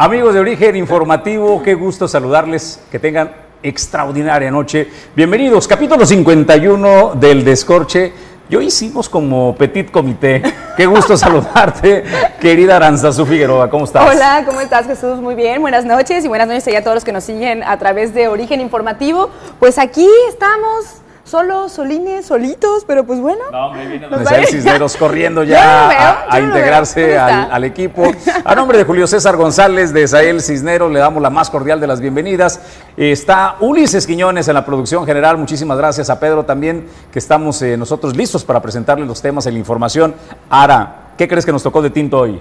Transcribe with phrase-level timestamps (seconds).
[0.00, 3.32] Amigos de Origen Informativo, qué gusto saludarles, que tengan
[3.64, 4.88] extraordinaria noche.
[5.16, 8.12] Bienvenidos, capítulo 51 del Descorche.
[8.48, 10.40] Yo hicimos como petit comité.
[10.76, 12.04] Qué gusto saludarte,
[12.40, 13.68] querida Aranzazu Figueroa.
[13.68, 14.08] ¿Cómo estás?
[14.08, 15.18] Hola, ¿cómo estás, Jesús?
[15.18, 15.60] Muy bien.
[15.60, 18.60] Buenas noches y buenas noches a todos los que nos siguen a través de Origen
[18.60, 19.30] Informativo.
[19.58, 23.40] Pues aquí estamos solos, solines, solitos, pero pues bueno.
[23.52, 28.10] No, hombre, vienen los Cisneros corriendo ya a, integrarse al, equipo.
[28.44, 31.86] A nombre de Julio César González de Sael Cisneros le damos la más cordial de
[31.86, 32.60] las bienvenidas.
[32.96, 35.36] Está Ulises Quiñones en la producción general.
[35.36, 39.50] Muchísimas gracias a Pedro también, que estamos eh, nosotros listos para presentarle los temas y
[39.50, 40.14] la información.
[40.48, 42.40] Ara, ¿qué crees que nos tocó de tinto hoy?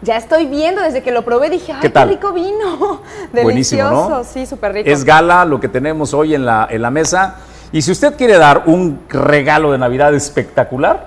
[0.00, 3.02] Ya estoy viendo, desde que lo probé dije, ay, qué, rico vino.
[3.32, 4.90] Delicioso, sí, súper rico.
[4.90, 7.36] Es gala lo que tenemos hoy en la, en la mesa.
[7.72, 11.06] Y si usted quiere dar un regalo de Navidad espectacular,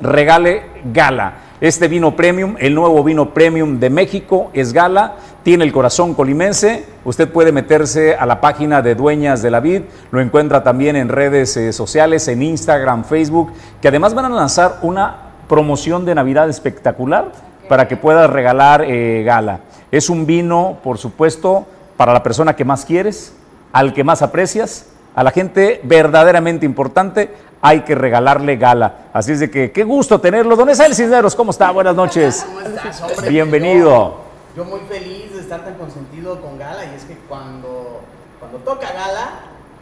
[0.00, 0.62] regale
[0.94, 1.34] Gala.
[1.60, 6.86] Este vino premium, el nuevo vino premium de México, es Gala, tiene el corazón colimense.
[7.04, 11.10] Usted puede meterse a la página de Dueñas de la Vid, lo encuentra también en
[11.10, 15.16] redes eh, sociales, en Instagram, Facebook, que además van a lanzar una
[15.50, 17.30] promoción de Navidad espectacular
[17.68, 19.60] para que pueda regalar eh, Gala.
[19.92, 21.66] Es un vino, por supuesto,
[21.98, 23.34] para la persona que más quieres,
[23.70, 27.30] al que más aprecias a la gente verdaderamente importante
[27.62, 29.06] hay que regalarle gala.
[29.12, 30.56] Así es de que qué gusto tenerlo.
[30.56, 31.70] Don Esael Cisneros, ¿cómo está?
[31.70, 32.44] Buenas noches.
[32.46, 33.28] ¿Cómo estás, hombre?
[33.28, 34.20] Bienvenido.
[34.56, 38.00] Yo, muy feliz de estar tan consentido con gala y es que cuando,
[38.38, 39.30] cuando toca gala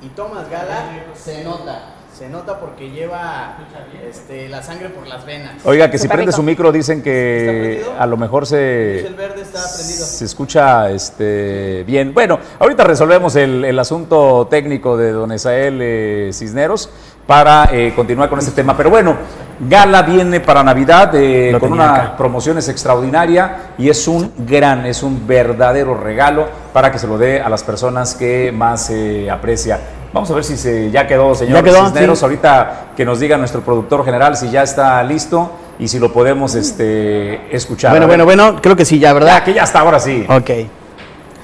[0.03, 0.85] y tomas gala,
[1.15, 3.59] se nota se nota porque lleva
[4.11, 5.53] este, la sangre por las venas.
[5.65, 9.61] Oiga, que si prende su micro dicen que a lo mejor se, el verde está
[9.73, 10.05] prendido.
[10.05, 12.13] se escucha este, bien.
[12.13, 16.91] Bueno, ahorita resolvemos el, asunto técnico de don Esael eh, Cisneros
[17.25, 18.77] para eh, continuar con este tema.
[18.77, 19.15] Pero bueno,
[19.61, 25.25] Gala viene para Navidad eh, con una promoción extraordinaria y es un gran, es un
[25.25, 28.91] verdadero regalo para que se lo dé a las personas que más
[29.31, 29.79] aprecia.
[30.13, 32.23] Vamos a ver si se ya quedó, señor Cisneros.
[32.23, 36.55] Ahorita que nos diga nuestro productor general si ya está listo y si lo podemos
[36.55, 37.91] este, escuchar.
[37.91, 39.43] Bueno, bueno, bueno, creo que sí, ya, ¿verdad?
[39.45, 40.25] que ya está, ahora sí.
[40.29, 40.51] Ok.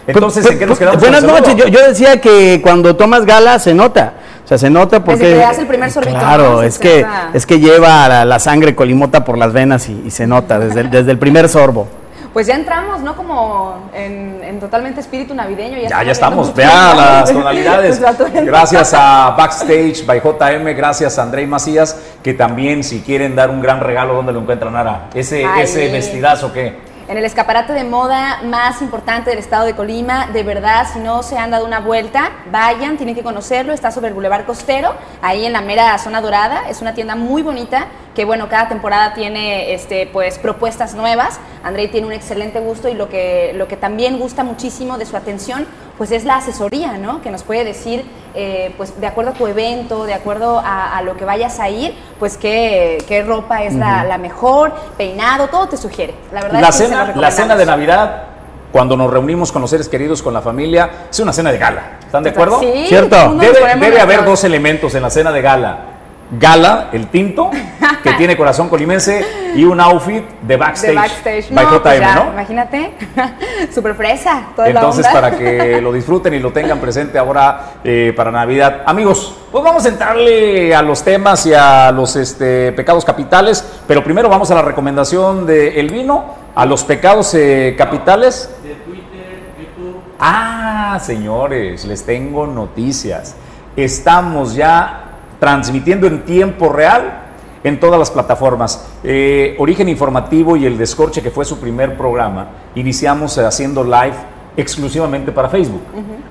[0.07, 1.01] Entonces, ¿en qué nos quedamos?
[1.01, 1.57] Buenas noches.
[1.57, 4.15] Yo, yo, decía que cuando tomas gala se nota.
[4.45, 5.25] O sea, se nota porque.
[5.25, 6.19] Desde que hace el primer sorbito.
[6.19, 10.59] Claro, es que, es que lleva la, sangre colimota por las venas y, se nota
[10.59, 11.89] desde desde el primer sorbo
[12.35, 13.17] pues ya entramos, ¿no?
[13.17, 15.79] Como en, totalmente espíritu navideño.
[15.79, 16.53] Ya, ya, estamos.
[16.53, 18.01] Vea las tonalidades.
[18.45, 23.63] gracias a Backstage by JM, gracias a Andrei Macías, que también si quieren dar un
[23.63, 25.11] gran regalo, ¿dónde lo encuentran, Ara?
[25.15, 30.29] Ese, ese vestidazo que en el escaparate de moda más importante del estado de Colima.
[30.33, 33.73] De verdad, si no se han dado una vuelta, vayan, tienen que conocerlo.
[33.73, 36.69] Está sobre el Boulevard Costero, ahí en la mera zona dorada.
[36.69, 41.41] Es una tienda muy bonita que, bueno, cada temporada tiene este, pues, propuestas nuevas.
[41.63, 45.17] Andrei tiene un excelente gusto y lo que, lo que también gusta muchísimo de su
[45.17, 45.67] atención
[45.99, 47.23] pues es la asesoría, ¿no?
[47.23, 48.05] Que nos puede decir,
[48.35, 51.95] eh, pues de acuerdo a tu evento, de acuerdo a, lo que vayas a ir,
[52.19, 56.15] pues qué, qué ropa es la, mejor, peinado, todo te sugiere.
[56.33, 58.25] La verdad la cena, la cena de Navidad
[58.73, 61.99] cuando nos reunimos con los seres queridos, con la familia, es una cena de gala.
[62.05, 62.59] ¿Están de acuerdo?
[62.59, 63.35] Sí, ¿Cierto?
[63.37, 65.94] Debe, debe haber dos elementos en la cena de gala
[66.31, 67.51] gala, el tinto,
[68.03, 69.25] que tiene corazón colimense
[69.55, 70.91] y un outfit de backstage.
[70.91, 71.51] De backstage.
[71.51, 72.33] No, pues ¿no?
[72.33, 72.95] Imagínate,
[73.75, 74.49] super fresa.
[74.57, 78.83] Toda Entonces, para que lo disfruten y lo tengan presente ahora eh, para Navidad.
[78.87, 84.03] Amigos, pues vamos a entrarle a los temas y a los este, pecados capitales, pero
[84.03, 88.51] primero vamos a la recomendación del vino, a los pecados eh, capitales.
[88.63, 90.01] De Twitter, YouTube.
[90.19, 93.37] Ah, señores, les tengo noticias.
[93.77, 95.04] Estamos ya
[95.45, 97.21] transmitiendo en tiempo real
[97.65, 98.89] en todas las plataformas.
[99.03, 104.15] Eh, Origen Informativo y El Descorche, que fue su primer programa, iniciamos haciendo live
[104.57, 105.83] exclusivamente para Facebook.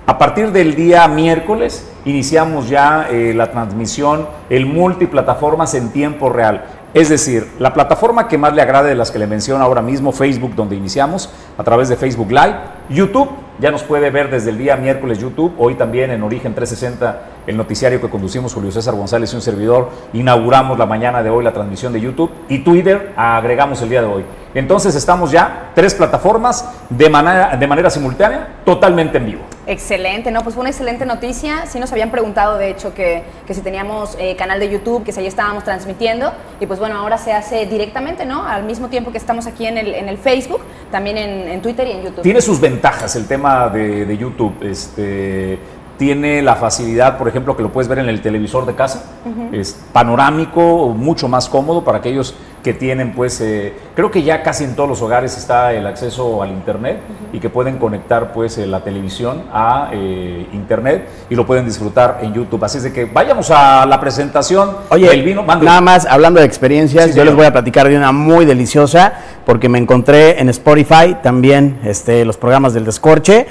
[0.08, 6.64] A partir del día miércoles iniciamos ya eh, la transmisión, el multiplataformas en tiempo real.
[6.96, 10.12] Es decir, la plataforma que más le agrade de las que le menciono ahora mismo,
[10.12, 12.56] Facebook, donde iniciamos, a través de Facebook Live,
[12.90, 17.22] YouTube, ya nos puede ver desde el día miércoles YouTube, hoy también en Origen 360,
[17.48, 21.44] el noticiario que conducimos Julio César González y un servidor, inauguramos la mañana de hoy
[21.44, 24.24] la transmisión de YouTube y Twitter agregamos el día de hoy.
[24.56, 29.42] Entonces estamos ya tres plataformas de manera, de manera simultánea, totalmente en vivo.
[29.66, 31.66] Excelente, no, pues fue una excelente noticia.
[31.66, 35.12] Sí nos habían preguntado, de hecho, que, que si teníamos eh, canal de YouTube, que
[35.12, 36.34] si ahí estábamos transmitiendo.
[36.60, 38.46] Y pues bueno, ahora se hace directamente, ¿no?
[38.46, 41.88] Al mismo tiempo que estamos aquí en el, en el Facebook, también en, en Twitter
[41.88, 42.22] y en YouTube.
[42.22, 42.73] Tiene sus ventajas
[43.16, 44.54] el tema de, de YouTube.
[44.62, 45.60] Este,
[45.98, 49.04] tiene la facilidad, por ejemplo, que lo puedes ver en el televisor de casa.
[49.52, 54.64] Es panorámico, mucho más cómodo para aquellos que tienen pues, eh, creo que ya casi
[54.64, 56.98] en todos los hogares está el acceso al internet
[57.34, 62.20] y que pueden conectar pues eh, la televisión a eh, internet y lo pueden disfrutar
[62.22, 62.64] en YouTube.
[62.64, 65.44] Así es de que vayamos a la presentación Oye, del vino.
[65.44, 67.28] Nada más hablando de experiencias, Sí, yo señor.
[67.28, 69.14] les voy a platicar de una muy deliciosa
[69.46, 73.46] porque me encontré en Spotify también este, los programas del Descorche.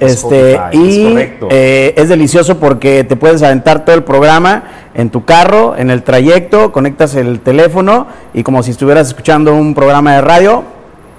[0.00, 4.62] Este, Spotify, y es eh, es delicioso porque te puedes aventar todo el programa
[4.94, 9.74] en tu carro, en el trayecto, conectas el teléfono y como si estuvieras escuchando un
[9.74, 10.64] programa de radio,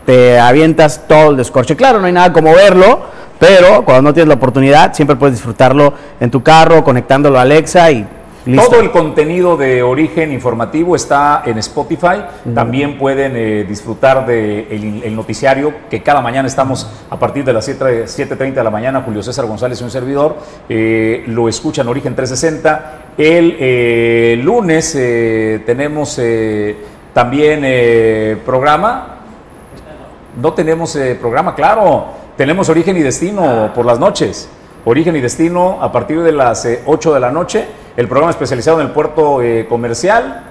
[0.06, 1.76] te avientas todo el descorche.
[1.76, 3.02] Claro, no hay nada como verlo,
[3.40, 7.92] pero cuando no tienes la oportunidad, siempre puedes disfrutarlo en tu carro, conectándolo a Alexa
[7.92, 8.06] y
[8.50, 8.70] listo.
[8.70, 12.24] Todo el contenido de origen informativo está en Spotify.
[12.54, 17.54] También pueden eh, disfrutar del de el noticiario que cada mañana estamos a partir de
[17.54, 19.02] las 7 7.30 de la mañana.
[19.02, 20.38] Julio César González y un servidor
[20.68, 23.14] eh, lo escuchan Origen 360.
[23.18, 26.76] El eh, lunes eh, tenemos eh,
[27.14, 29.16] también eh, programa.
[30.42, 32.06] No tenemos eh, programa, claro.
[32.38, 34.48] Tenemos Origen y Destino por las noches.
[34.86, 37.66] Origen y Destino a partir de las eh, 8 de la noche.
[38.00, 40.42] El programa especializado en el puerto eh, comercial.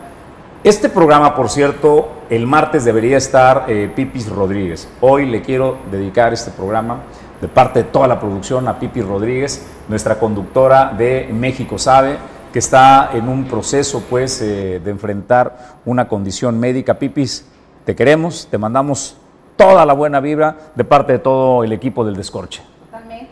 [0.64, 4.86] Este programa, por cierto, el martes debería estar eh, Pipis Rodríguez.
[5.00, 6.98] Hoy le quiero dedicar este programa
[7.40, 12.18] de parte de toda la producción a Pipis Rodríguez, nuestra conductora de México Sabe,
[12.52, 16.98] que está en un proceso pues eh, de enfrentar una condición médica.
[16.98, 17.46] Pipis,
[17.86, 19.16] te queremos, te mandamos
[19.56, 22.60] toda la buena vibra de parte de todo el equipo del Descorche.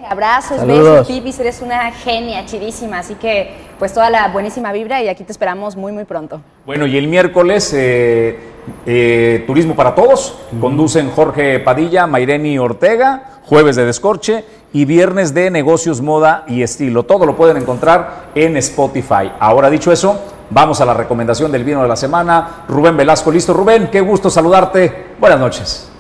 [0.08, 1.00] Abrazos, Saludos.
[1.00, 5.24] besos, pipis, eres una genia chidísima, así que pues toda la buenísima vibra y aquí
[5.24, 6.40] te esperamos muy muy pronto.
[6.64, 8.38] Bueno, y el miércoles, eh,
[8.86, 15.50] eh, Turismo para Todos, conducen Jorge Padilla, Maireni Ortega, jueves de Descorche y viernes de
[15.50, 17.04] Negocios, Moda y Estilo.
[17.04, 19.32] Todo lo pueden encontrar en Spotify.
[19.38, 20.20] Ahora dicho eso,
[20.50, 22.64] vamos a la recomendación del vino de la semana.
[22.68, 23.52] Rubén Velasco, listo.
[23.52, 25.06] Rubén, qué gusto saludarte.
[25.18, 25.90] Buenas noches.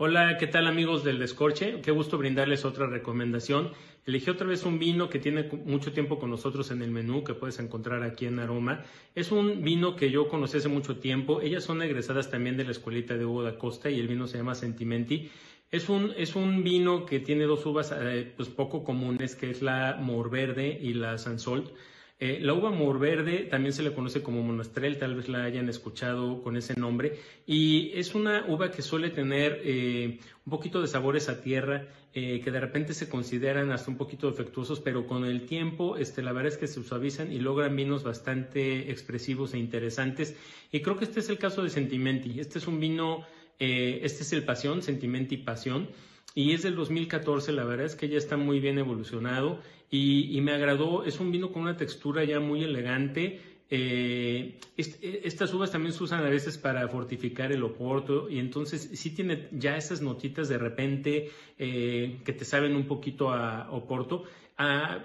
[0.00, 1.80] Hola, ¿qué tal amigos del Descorche?
[1.80, 3.72] Qué gusto brindarles otra recomendación.
[4.06, 7.34] Elegí otra vez un vino que tiene mucho tiempo con nosotros en el menú, que
[7.34, 8.84] puedes encontrar aquí en Aroma.
[9.16, 11.40] Es un vino que yo conocí hace mucho tiempo.
[11.40, 14.38] Ellas son egresadas también de la escuelita de Hugo da Costa y el vino se
[14.38, 15.32] llama Sentimenti.
[15.68, 19.62] Es un, es un vino que tiene dos uvas eh, pues poco comunes, que es
[19.62, 21.72] la Morverde y la Sansolt.
[22.20, 26.42] Eh, la uva morverde también se le conoce como monastrel, tal vez la hayan escuchado
[26.42, 31.28] con ese nombre, y es una uva que suele tener eh, un poquito de sabores
[31.28, 35.46] a tierra, eh, que de repente se consideran hasta un poquito defectuosos, pero con el
[35.46, 40.36] tiempo este, la verdad es que se suavizan y logran vinos bastante expresivos e interesantes.
[40.72, 42.40] Y creo que este es el caso de Sentimenti.
[42.40, 43.24] Este es un vino,
[43.60, 45.88] este es el Pasión, Sentimenti Pasión
[46.34, 50.40] y es del 2014, la verdad es que ya está muy bien evolucionado y, y
[50.40, 53.40] me agradó, es un vino con una textura ya muy elegante.
[53.70, 58.88] eh, est- estas uvas también se usan a veces para fortificar el oporto y entonces
[58.94, 64.24] sí tiene ya esas notitas de repente eh, que te saben un poquito a oporto.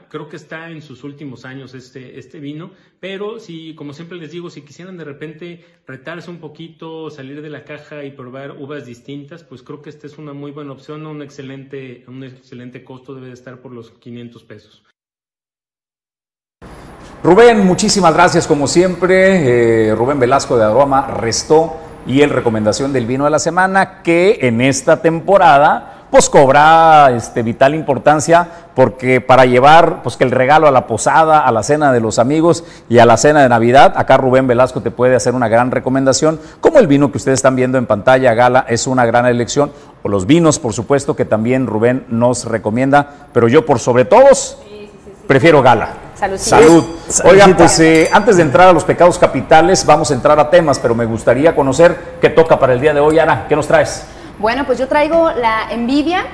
[0.10, 4.32] Creo que está en sus últimos años este, este vino, pero si, como siempre les
[4.32, 8.88] digo, si quisieran de repente retarse un poquito, salir de la caja y probar uvas
[8.88, 13.14] distintas, pues creo que esta es una muy buena opción, un excelente, un excelente costo
[13.14, 14.84] debe de estar por los 500 pesos.
[17.24, 19.90] Rubén, muchísimas gracias como siempre.
[19.90, 21.74] Eh, Rubén Velasco de Aroma Restó
[22.08, 27.42] y el recomendación del vino de la semana que en esta temporada pues cobra este,
[27.42, 31.92] vital importancia porque para llevar pues que el regalo a la posada, a la cena
[31.92, 35.34] de los amigos y a la cena de Navidad, acá Rubén Velasco te puede hacer
[35.34, 39.08] una gran recomendación, como el vino que ustedes están viendo en pantalla, Gala, es una
[39.08, 39.72] gran elección,
[40.04, 44.60] o los vinos, por supuesto, que también Rubén nos recomienda, pero yo por sobre todos
[45.26, 45.94] prefiero Gala.
[46.14, 46.38] Salud.
[46.38, 47.28] Saludcita.
[47.28, 50.78] Oigan, pues eh, antes de entrar a los pecados capitales, vamos a entrar a temas,
[50.78, 53.18] pero me gustaría conocer qué toca para el día de hoy.
[53.18, 54.06] Ana, ¿qué nos traes?
[54.44, 56.26] Bueno, pues yo traigo la envidia.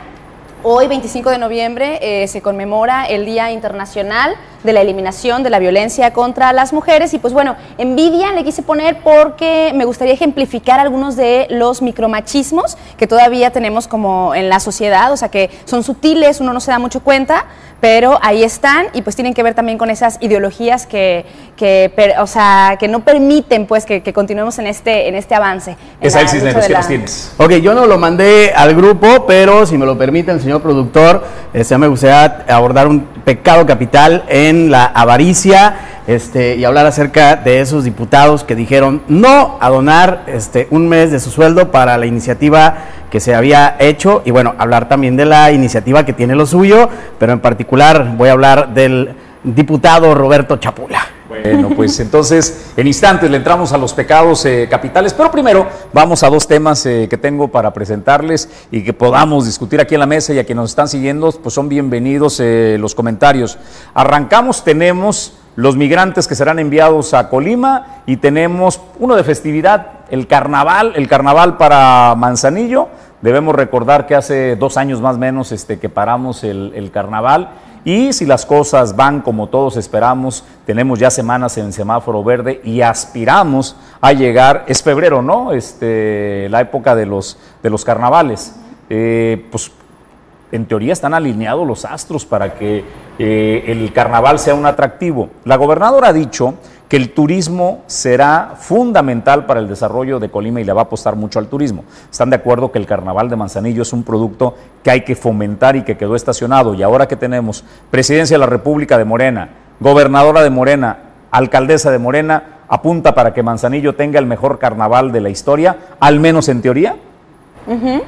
[0.62, 5.58] Hoy, 25 de noviembre, eh, se conmemora el Día Internacional de la Eliminación de la
[5.58, 7.14] Violencia contra las Mujeres.
[7.14, 12.78] Y pues bueno, envidia le quise poner porque me gustaría ejemplificar algunos de los micromachismos
[12.98, 16.72] que todavía tenemos como en la sociedad, o sea que son sutiles, uno no se
[16.72, 17.46] da mucho cuenta,
[17.80, 21.26] pero ahí están y pues tienen que ver también con esas ideologías que,
[21.56, 25.36] que, per- o sea, que no permiten pues que, que continuemos en este, en este
[25.36, 25.78] avance.
[26.02, 27.32] en lucha Cisneros, ¿qué la- tienes?
[27.38, 31.24] Ok, yo no lo mandé al grupo, pero si me lo permite el señor productor,
[31.54, 35.76] este, me gustaría abordar un pecado capital en la avaricia
[36.08, 41.12] este, y hablar acerca de esos diputados que dijeron no a donar este, un mes
[41.12, 42.78] de su sueldo para la iniciativa
[43.12, 46.90] que se había hecho y bueno, hablar también de la iniciativa que tiene lo suyo,
[47.20, 49.14] pero en particular voy a hablar del
[49.44, 51.19] diputado Roberto Chapula.
[51.30, 56.24] Bueno, pues entonces en instantes le entramos a los pecados eh, capitales, pero primero vamos
[56.24, 60.08] a dos temas eh, que tengo para presentarles y que podamos discutir aquí en la
[60.08, 63.60] mesa y a quienes nos están siguiendo, pues son bienvenidos eh, los comentarios.
[63.94, 70.26] Arrancamos, tenemos los migrantes que serán enviados a Colima y tenemos uno de festividad, el
[70.26, 72.88] carnaval, el carnaval para Manzanillo.
[73.22, 77.50] Debemos recordar que hace dos años más o menos este, que paramos el, el carnaval
[77.86, 82.82] y si las cosas van como todos esperamos, tenemos ya semanas en semáforo verde y
[82.82, 85.54] aspiramos a llegar, es febrero, ¿no?
[85.54, 88.56] Este, la época de los, de los carnavales.
[88.90, 89.72] Eh, pues
[90.52, 92.84] en teoría están alineados los astros para que
[93.20, 95.30] eh, el carnaval sea un atractivo.
[95.46, 96.56] La gobernadora ha dicho
[96.90, 101.16] que el turismo será fundamental para el desarrollo de Colima y le va a apostar
[101.16, 101.86] mucho al turismo.
[102.12, 105.76] Están de acuerdo que el carnaval de Manzanillo es un producto que hay que fomentar
[105.76, 106.74] y que quedó estacionado.
[106.74, 110.98] Y ahora que tenemos presidencia de la República de Morena, gobernadora de Morena,
[111.30, 116.20] alcaldesa de Morena, apunta para que Manzanillo tenga el mejor carnaval de la historia, al
[116.20, 116.96] menos en teoría.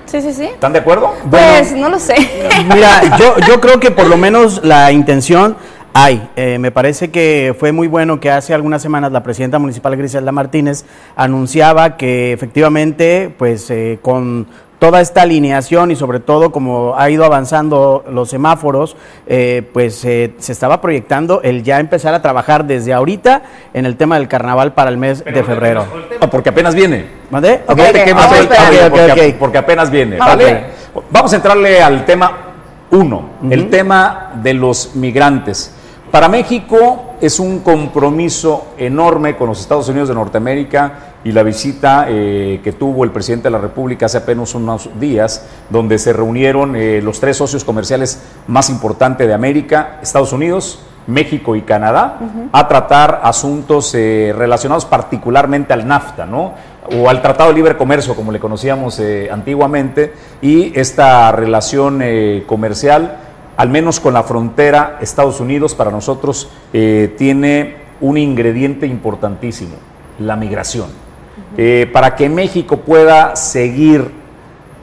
[0.05, 0.45] Sí, sí, sí.
[0.45, 1.13] ¿Están de acuerdo?
[1.29, 2.15] Pues no lo sé.
[2.73, 5.55] Mira, yo, yo creo que por lo menos la intención
[5.93, 6.29] hay.
[6.35, 10.31] Eh, me parece que fue muy bueno que hace algunas semanas la presidenta municipal Griselda
[10.31, 14.47] Martínez anunciaba que efectivamente, pues eh, con
[14.81, 20.33] toda esta alineación y sobre todo como ha ido avanzando los semáforos, eh, pues eh,
[20.39, 23.43] se estaba proyectando el ya empezar a trabajar desde ahorita
[23.75, 25.85] en el tema del carnaval para el mes de febrero.
[26.19, 27.05] No, porque apenas viene.
[27.29, 27.61] ¿Mande?
[27.67, 30.17] No Ok, te a el porque, porque apenas viene.
[30.17, 30.65] ¿vale?
[31.11, 32.31] Vamos a entrarle al tema
[32.89, 35.75] uno, el tema de los migrantes.
[36.11, 42.07] Para México es un compromiso enorme con los Estados Unidos de Norteamérica y la visita
[42.09, 46.75] eh, que tuvo el presidente de la República hace apenas unos días, donde se reunieron
[46.75, 52.19] eh, los tres socios comerciales más importantes de América, Estados Unidos, México y Canadá,
[52.51, 56.53] a tratar asuntos eh, relacionados particularmente al NAFTA, ¿no?
[56.93, 59.01] o al Tratado de Libre Comercio, como le conocíamos
[59.31, 62.03] antiguamente, y esta relación
[62.45, 63.17] comercial,
[63.61, 69.75] al menos con la frontera Estados Unidos, para nosotros eh, tiene un ingrediente importantísimo,
[70.17, 70.87] la migración.
[71.55, 74.09] Eh, para que México pueda seguir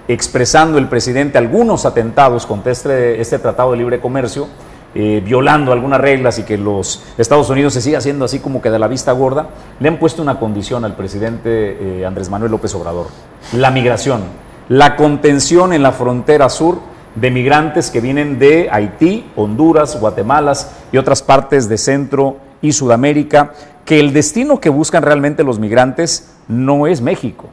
[0.07, 4.47] expresando el presidente algunos atentados contra este, este Tratado de Libre Comercio,
[4.95, 8.71] eh, violando algunas reglas y que los Estados Unidos se siga haciendo así como que
[8.71, 9.49] de la vista gorda,
[9.81, 13.09] le han puesto una condición al presidente eh, Andrés Manuel López Obrador,
[13.55, 14.21] la migración,
[14.69, 16.79] la contención en la frontera sur
[17.21, 20.53] de migrantes que vienen de Haití, Honduras, Guatemala
[20.93, 23.53] y otras partes de Centro y Sudamérica,
[23.85, 27.47] que el destino que buscan realmente los migrantes no es México.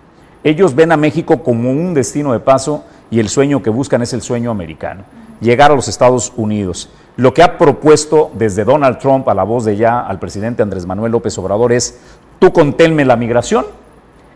[0.43, 4.13] Ellos ven a México como un destino de paso y el sueño que buscan es
[4.13, 5.03] el sueño americano,
[5.41, 6.89] llegar a los Estados Unidos.
[7.17, 10.85] Lo que ha propuesto desde Donald Trump a la voz de ya al presidente Andrés
[10.85, 11.99] Manuel López Obrador es,
[12.39, 13.65] tú conténme la migración,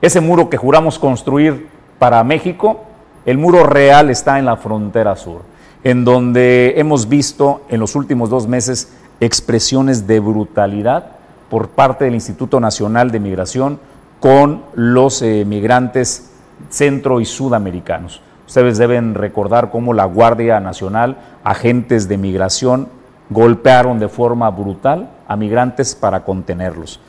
[0.01, 1.67] ese muro que juramos construir
[1.99, 2.85] para México,
[3.29, 5.41] el muro real está en la frontera sur,
[5.83, 11.11] en donde hemos visto en los últimos dos meses expresiones de brutalidad
[11.47, 13.79] por parte del Instituto Nacional de Migración
[14.19, 16.31] con los eh, migrantes
[16.71, 18.19] centro y sudamericanos.
[18.47, 22.87] Ustedes deben recordar cómo la Guardia Nacional, agentes de migración,
[23.29, 26.99] golpearon de forma brutal a migrantes para contenerlos.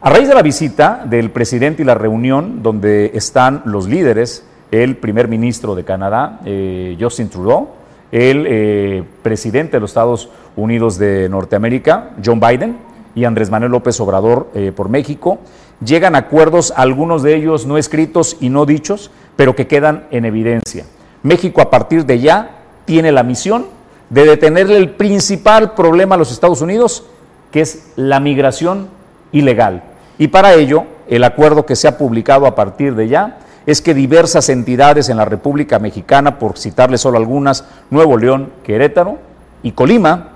[0.00, 4.96] A raíz de la visita del presidente y la reunión donde están los líderes, el
[4.96, 7.68] primer ministro de Canadá, eh, Justin Trudeau,
[8.12, 12.76] el eh, presidente de los Estados Unidos de Norteamérica, John Biden,
[13.16, 15.38] y Andrés Manuel López Obrador eh, por México,
[15.84, 20.26] llegan a acuerdos, algunos de ellos no escritos y no dichos, pero que quedan en
[20.26, 20.84] evidencia.
[21.22, 22.50] México a partir de ya
[22.84, 23.66] tiene la misión
[24.10, 27.04] de detenerle el principal problema a los Estados Unidos,
[27.50, 28.88] que es la migración
[29.32, 29.82] ilegal.
[30.18, 33.94] Y para ello, el acuerdo que se ha publicado a partir de ya es que
[33.94, 39.18] diversas entidades en la República Mexicana, por citarle solo algunas, Nuevo León, Querétaro
[39.62, 40.28] y Colima,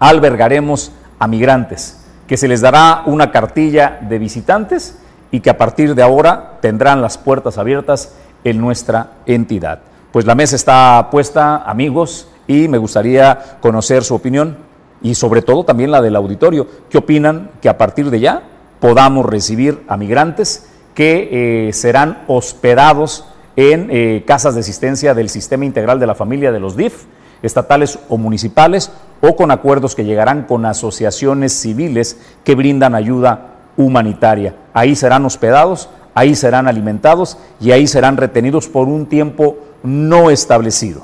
[0.00, 4.98] albergaremos a migrantes, que se les dará una cartilla de visitantes
[5.30, 9.80] y que a partir de ahora tendrán las puertas abiertas en nuestra entidad.
[10.10, 14.56] Pues la mesa está puesta, amigos, y me gustaría conocer su opinión
[15.02, 16.66] y sobre todo también la del auditorio.
[16.88, 18.42] ¿Qué opinan que a partir de ya
[18.80, 25.64] podamos recibir a migrantes que eh, serán hospedados en eh, casas de asistencia del Sistema
[25.64, 27.04] Integral de la Familia de los DIF,
[27.42, 34.54] estatales o municipales, o con acuerdos que llegarán con asociaciones civiles que brindan ayuda humanitaria.
[34.72, 41.02] Ahí serán hospedados, ahí serán alimentados y ahí serán retenidos por un tiempo no establecido.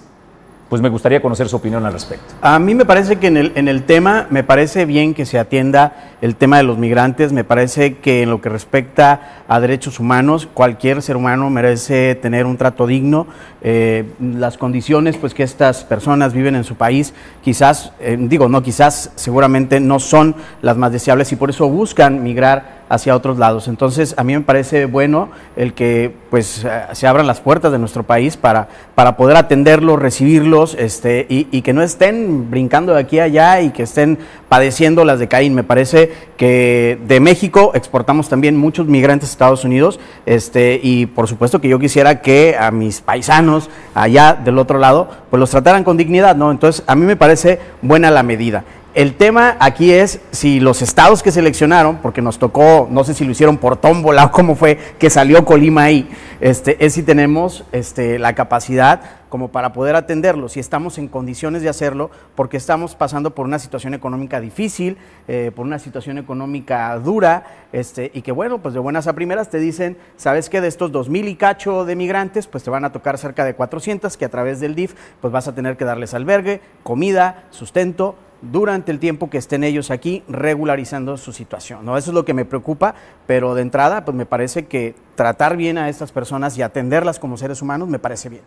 [0.71, 2.33] Pues me gustaría conocer su opinión al respecto.
[2.41, 5.37] A mí me parece que en el, en el tema, me parece bien que se
[5.37, 9.99] atienda el tema de los migrantes, me parece que en lo que respecta a derechos
[9.99, 13.27] humanos, cualquier ser humano merece tener un trato digno.
[13.63, 18.63] Eh, las condiciones pues, que estas personas viven en su país, quizás, eh, digo, no,
[18.63, 23.69] quizás seguramente no son las más deseables y por eso buscan migrar hacia otros lados.
[23.69, 27.79] Entonces, a mí me parece bueno el que pues eh, se abran las puertas de
[27.79, 29.99] nuestro país para, para poder atenderlos,
[30.79, 35.05] este, y, y, que no estén brincando de aquí a allá y que estén padeciendo
[35.05, 35.55] las de Caín.
[35.55, 41.29] Me parece que de México exportamos también muchos migrantes a Estados Unidos este, y por
[41.29, 45.85] supuesto que yo quisiera que a mis paisanos allá del otro lado pues los trataran
[45.85, 46.51] con dignidad, ¿no?
[46.51, 48.65] Entonces, a mí me parece buena la medida.
[48.93, 53.25] El tema aquí es si los estados que seleccionaron, porque nos tocó, no sé si
[53.25, 57.65] lo hicieron por tómbola o cómo fue que salió Colima ahí, este, es si tenemos
[57.71, 62.97] este, la capacidad como para poder atenderlo, si estamos en condiciones de hacerlo, porque estamos
[62.97, 68.33] pasando por una situación económica difícil, eh, por una situación económica dura, este, y que
[68.33, 71.37] bueno, pues de buenas a primeras te dicen, sabes que de estos dos mil y
[71.37, 74.75] cacho de migrantes, pues te van a tocar cerca de 400, que a través del
[74.75, 79.65] DIF, pues vas a tener que darles albergue, comida, sustento, durante el tiempo que estén
[79.65, 81.85] ellos aquí regularizando su situación.
[81.85, 81.97] ¿no?
[81.97, 82.95] Eso es lo que me preocupa,
[83.27, 87.37] pero de entrada, pues me parece que tratar bien a estas personas y atenderlas como
[87.37, 88.43] seres humanos me parece bien.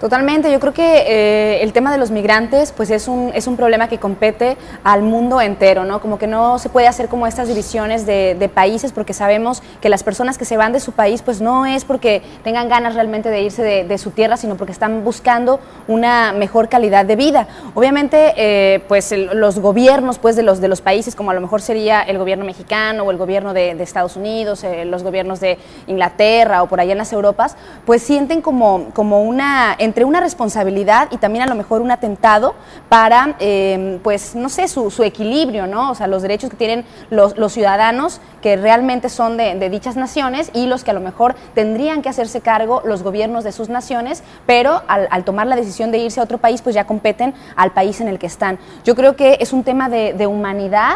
[0.00, 3.56] Totalmente, yo creo que eh, el tema de los migrantes pues es un, es un
[3.56, 6.00] problema que compete al mundo entero, ¿no?
[6.00, 10.02] Como que no se puede hacer como estas divisiones de, países porque sabemos que las
[10.02, 13.42] personas que se van de su país pues no es porque tengan ganas realmente de
[13.42, 17.46] irse de, su tierra, sino porque están buscando una mejor calidad de vida.
[17.74, 21.62] Obviamente eh, pues los gobiernos pues de los, de los países como a lo mejor
[21.62, 25.56] sería el gobierno mexicano o el gobierno de, de Estados Unidos, eh, los gobiernos de
[25.86, 31.08] Inglaterra o por allá en las Europas, pues sienten como, como una entre una responsabilidad
[31.10, 32.54] y también a lo mejor un atentado
[32.88, 35.90] para, eh, pues, no sé, su, su, equilibrio, ¿no?
[35.90, 39.96] O sea, los derechos que tienen los, los ciudadanos que realmente son de, de, dichas
[39.96, 43.68] naciones y los que a lo mejor tendrían que hacerse cargo los gobiernos de sus
[43.68, 47.34] naciones, pero al, al tomar la decisión de irse a otro país, pues ya competen
[47.56, 48.58] al país en el que están.
[48.84, 50.94] Yo creo que es un tema de, de humanidad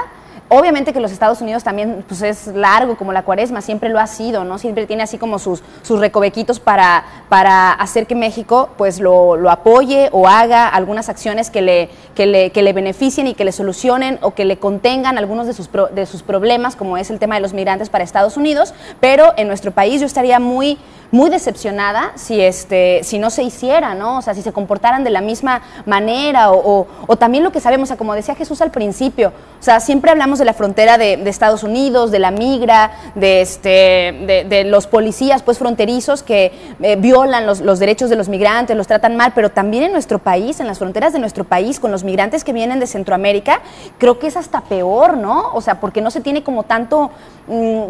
[0.51, 4.07] Obviamente que los Estados Unidos también pues, es largo como la cuaresma, siempre lo ha
[4.07, 4.59] sido, ¿no?
[4.59, 9.51] Siempre tiene así como sus, sus recovequitos para, para hacer que México pues lo, lo
[9.51, 13.53] apoye o haga algunas acciones que le, que, le, que le beneficien y que le
[13.53, 17.19] solucionen o que le contengan algunos de sus, pro, de sus problemas, como es el
[17.19, 20.79] tema de los migrantes para Estados Unidos, pero en nuestro país yo estaría muy
[21.11, 24.19] muy decepcionada si, este, si no se hiciera, ¿no?
[24.19, 27.61] O sea, si se comportaran de la misma manera o, o, o también lo que
[27.61, 30.98] sabemos, o sea, como decía Jesús al principio, o sea, siempre hablamos de la frontera
[30.98, 36.96] de, Estados Unidos, de la migra, de, este, de, los policías pues fronterizos que eh,
[36.96, 40.66] violan los derechos de los migrantes, los tratan mal, pero también en nuestro país, en
[40.66, 43.61] las fronteras de nuestro país, con los migrantes que vienen de Centroamérica,
[43.98, 45.51] creo que es hasta peor, ¿no?
[45.53, 47.11] O sea, porque no se tiene como tanto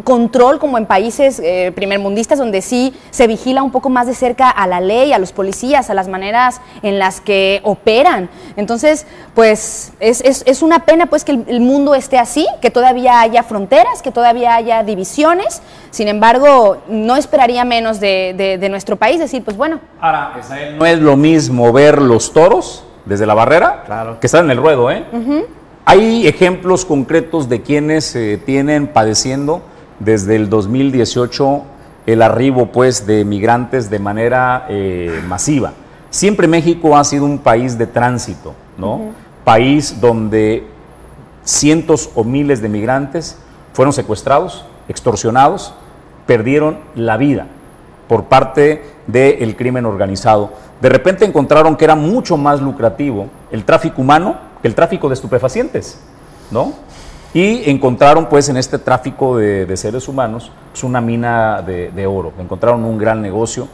[0.05, 4.51] control como en países eh, primermundistas donde sí se vigila un poco más de cerca
[4.51, 8.29] a la ley, a los policías, a las maneras en las que operan.
[8.57, 12.71] Entonces, pues es, es, es una pena pues que el, el, mundo esté así, que
[12.71, 15.63] todavía haya fronteras, que todavía haya divisiones.
[15.91, 19.81] Sin embargo, no esperaría menos de, de, de nuestro país decir, pues bueno.
[20.01, 20.35] Ahora,
[20.79, 24.21] no es lo mismo ver los toros desde la barrera claro.
[24.21, 25.05] que estar en el ruedo, ¿eh?
[25.13, 25.45] Uh -huh.
[25.91, 29.63] Hay ejemplos concretos de quienes eh, tienen padeciendo
[29.99, 31.63] desde el 2018
[32.05, 35.73] el arribo pues de migrantes de manera eh, masiva.
[36.11, 38.97] Siempre México ha sido un país de tránsito, ¿no?
[38.97, 39.13] Uh -huh.
[39.45, 40.67] País donde
[41.43, 43.39] cientos o miles de migrantes
[43.73, 45.73] fueron secuestrados, extorsionados,
[46.27, 47.47] perdieron la vida
[48.09, 50.53] por parte del crimen organizado.
[50.83, 55.15] De repente encontraron que era mucho más lucrativo el tráfico humano que el tráfico de
[55.15, 56.01] estupefacientes,
[56.51, 56.73] ¿no?
[57.35, 62.07] Y encontraron pues en este tráfico de, de seres humanos pues, una mina de, de,
[62.07, 63.69] oro, encontraron un gran negocio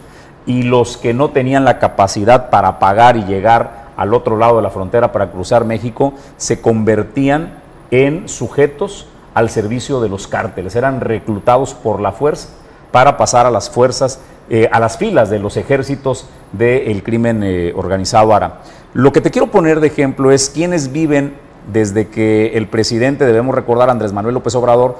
[0.44, 4.62] y los que no tenían la capacidad para pagar y llegar al otro lado de
[4.62, 7.54] la frontera para cruzar México se convertían
[7.90, 12.48] en sujetos al servicio de los cárteles, eran reclutados por la fuerza
[12.92, 17.72] para pasar a las fuerzas, eh, a las filas de los ejércitos del crimen eh,
[17.74, 18.60] organizado ahora.
[18.94, 21.34] Lo que te quiero poner de ejemplo es quienes viven
[21.72, 24.96] desde que el presidente, debemos recordar, Andrés Manuel López Obrador,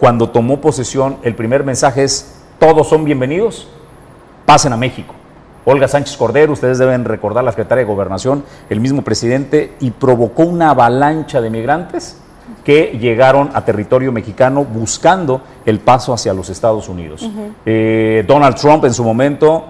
[0.00, 3.68] cuando tomó posesión, el primer mensaje es, todos son bienvenidos,
[4.46, 5.14] pasen a México.
[5.64, 10.42] Olga Sánchez Cordero, ustedes deben recordar, la secretaria de Gobernación, el mismo presidente, y provocó
[10.42, 12.18] una avalancha de migrantes
[12.64, 17.22] que llegaron a territorio mexicano buscando el paso hacia los Estados Unidos.
[17.22, 17.52] Uh -huh.
[17.64, 19.66] eh, Donald Trump en su momento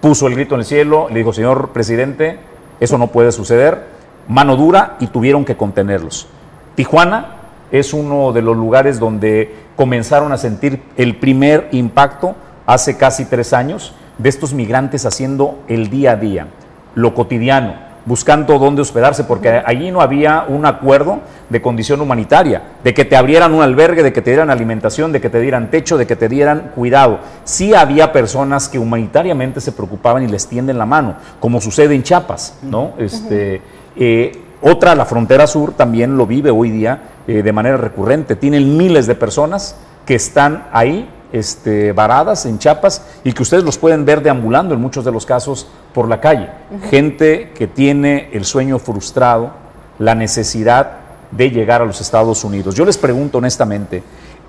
[0.00, 2.48] puso el grito en el cielo, le dijo, señor presidente,
[2.80, 3.84] Eso no puede suceder.
[4.26, 6.26] Mano dura y tuvieron que contenerlos.
[6.74, 7.36] Tijuana
[7.70, 12.34] es uno de los lugares donde comenzaron a sentir el primer impacto
[12.66, 16.48] hace casi tres años de estos migrantes haciendo el día a día,
[16.94, 22.94] lo cotidiano, buscando dónde hospedarse, porque allí no había un acuerdo de condición humanitaria, de
[22.94, 25.98] que te abrieran un albergue, de que te dieran alimentación, de que te dieran techo,
[25.98, 27.20] de que te dieran cuidado.
[27.44, 32.02] Sí había personas que humanitariamente se preocupaban y les tienden la mano, como sucede en
[32.02, 32.94] Chiapas, ¿no?
[32.98, 33.60] Este,
[33.96, 38.36] eh, otra, la frontera sur, también lo vive hoy día eh, de manera recurrente.
[38.36, 43.78] Tienen miles de personas que están ahí este, varadas en Chiapas y que ustedes los
[43.78, 46.48] pueden ver deambulando en muchos de los casos por la calle.
[46.90, 49.52] Gente que tiene el sueño frustrado,
[49.98, 50.92] la necesidad
[51.30, 52.74] de llegar a los Estados Unidos.
[52.74, 54.02] Yo les pregunto honestamente,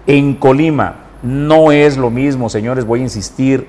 [0.07, 3.67] en Colima no es lo mismo, señores, voy a insistir,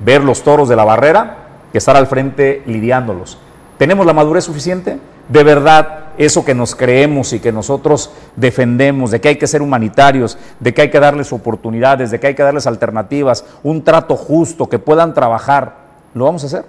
[0.00, 1.38] ver los toros de la barrera
[1.72, 3.38] que estar al frente lidiándolos.
[3.78, 4.98] ¿Tenemos la madurez suficiente?
[5.28, 9.62] De verdad, eso que nos creemos y que nosotros defendemos, de que hay que ser
[9.62, 14.16] humanitarios, de que hay que darles oportunidades, de que hay que darles alternativas, un trato
[14.16, 15.74] justo, que puedan trabajar,
[16.14, 16.64] ¿lo vamos a hacer?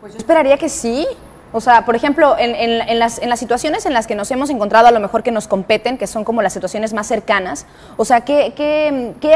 [0.00, 1.06] Pues yo esperaría que sí.
[1.52, 5.00] O sea, por ejemplo, en, las, situaciones en las que nos hemos encontrado a lo
[5.00, 8.54] mejor que nos competen, que son como las situaciones más cercanas, o sea, ¿qué,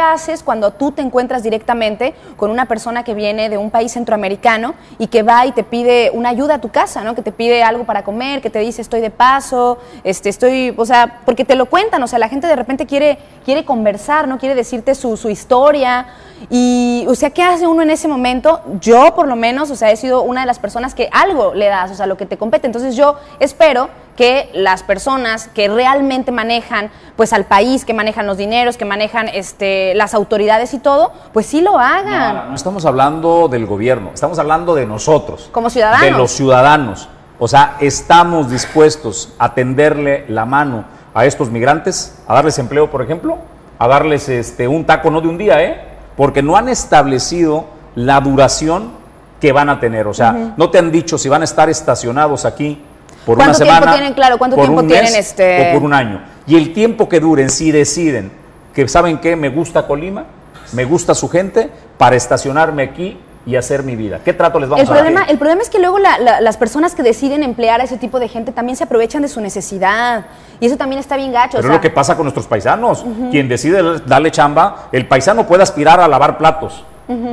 [0.03, 4.75] haces cuando tú te encuentras directamente con una persona que viene de un país centroamericano
[4.99, 7.15] y que va y te pide una ayuda a tu casa, ¿no?
[7.15, 10.87] Que te pide algo para comer, que te dice estoy de paso, este, estoy, o
[10.87, 14.39] sea, porque te lo cuentan, o sea, la gente de repente quiere, quiere conversar, ¿no?
[14.39, 16.07] Quiere decirte su historia.
[16.51, 18.61] Y, o sea, ¿qué hace uno en ese momento?
[18.81, 21.67] Yo, por lo menos, o sea, he sido una de las personas que algo le
[21.67, 22.67] das, o sea, lo que te compete.
[22.67, 28.37] Entonces, yo espero que las personas que realmente manejan, pues, al país, que manejan los
[28.37, 32.49] dineros, que manejan, este, las autoridades y todo, pues sí lo hagan.
[32.49, 35.49] No estamos hablando del gobierno, estamos hablando de nosotros.
[35.53, 36.01] Como ciudadanos.
[36.01, 37.09] De los ciudadanos.
[37.39, 43.03] O sea, estamos dispuestos a tenderle la mano a estos migrantes, a darles empleo, por
[43.03, 43.39] ejemplo,
[43.79, 45.96] a darles este, un taco no de un día, ¿eh?
[46.17, 48.93] Porque no han establecido la duración
[49.41, 50.07] que van a tener.
[50.07, 52.83] O sea, no te han dicho si van a estar estacionados aquí
[53.25, 55.73] por una ¿Cuánto tiempo semana, tienen, claro, cuánto por tiempo un tienen, mes este- o
[55.75, 56.23] por un año.
[56.47, 58.31] Y el tiempo que duren, si deciden
[58.73, 60.25] que saben qué, me gusta Colima,
[60.73, 64.19] me gusta su gente, para estacionarme aquí y hacer mi vida.
[64.25, 65.31] ¿Qué trato les vamos El a dar?
[65.31, 68.19] el problema es que luego la- la- las personas que deciden emplear a ese tipo
[68.19, 70.27] de gente también se aprovechan de su necesidad.
[70.59, 71.59] Y eso también está bien gacho.
[71.59, 73.05] o Pero sea, es lo que pasa con nuestros paisanos.
[73.31, 76.85] Quien decide darle chamba, el paisano puede aspirar a lavar platos,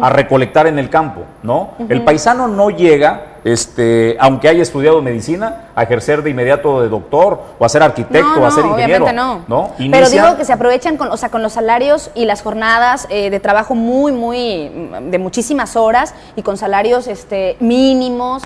[0.02, 1.72] a recolectar en el campo, ¿no?
[1.90, 7.42] El paisano no llega, este, aunque haya estudiado medicina, a ejercer de inmediato de doctor,
[7.58, 9.06] o a ser arquitecto, no, o a ser no, ingeniero.
[9.06, 9.72] obviamente no.
[9.78, 13.32] Pero digo que se aprovechan con, o sea, con los salarios y las jornadas eh,
[13.32, 18.44] de trabajo muy, muy, mm, de muchísimas horas y con salarios este, mínimos.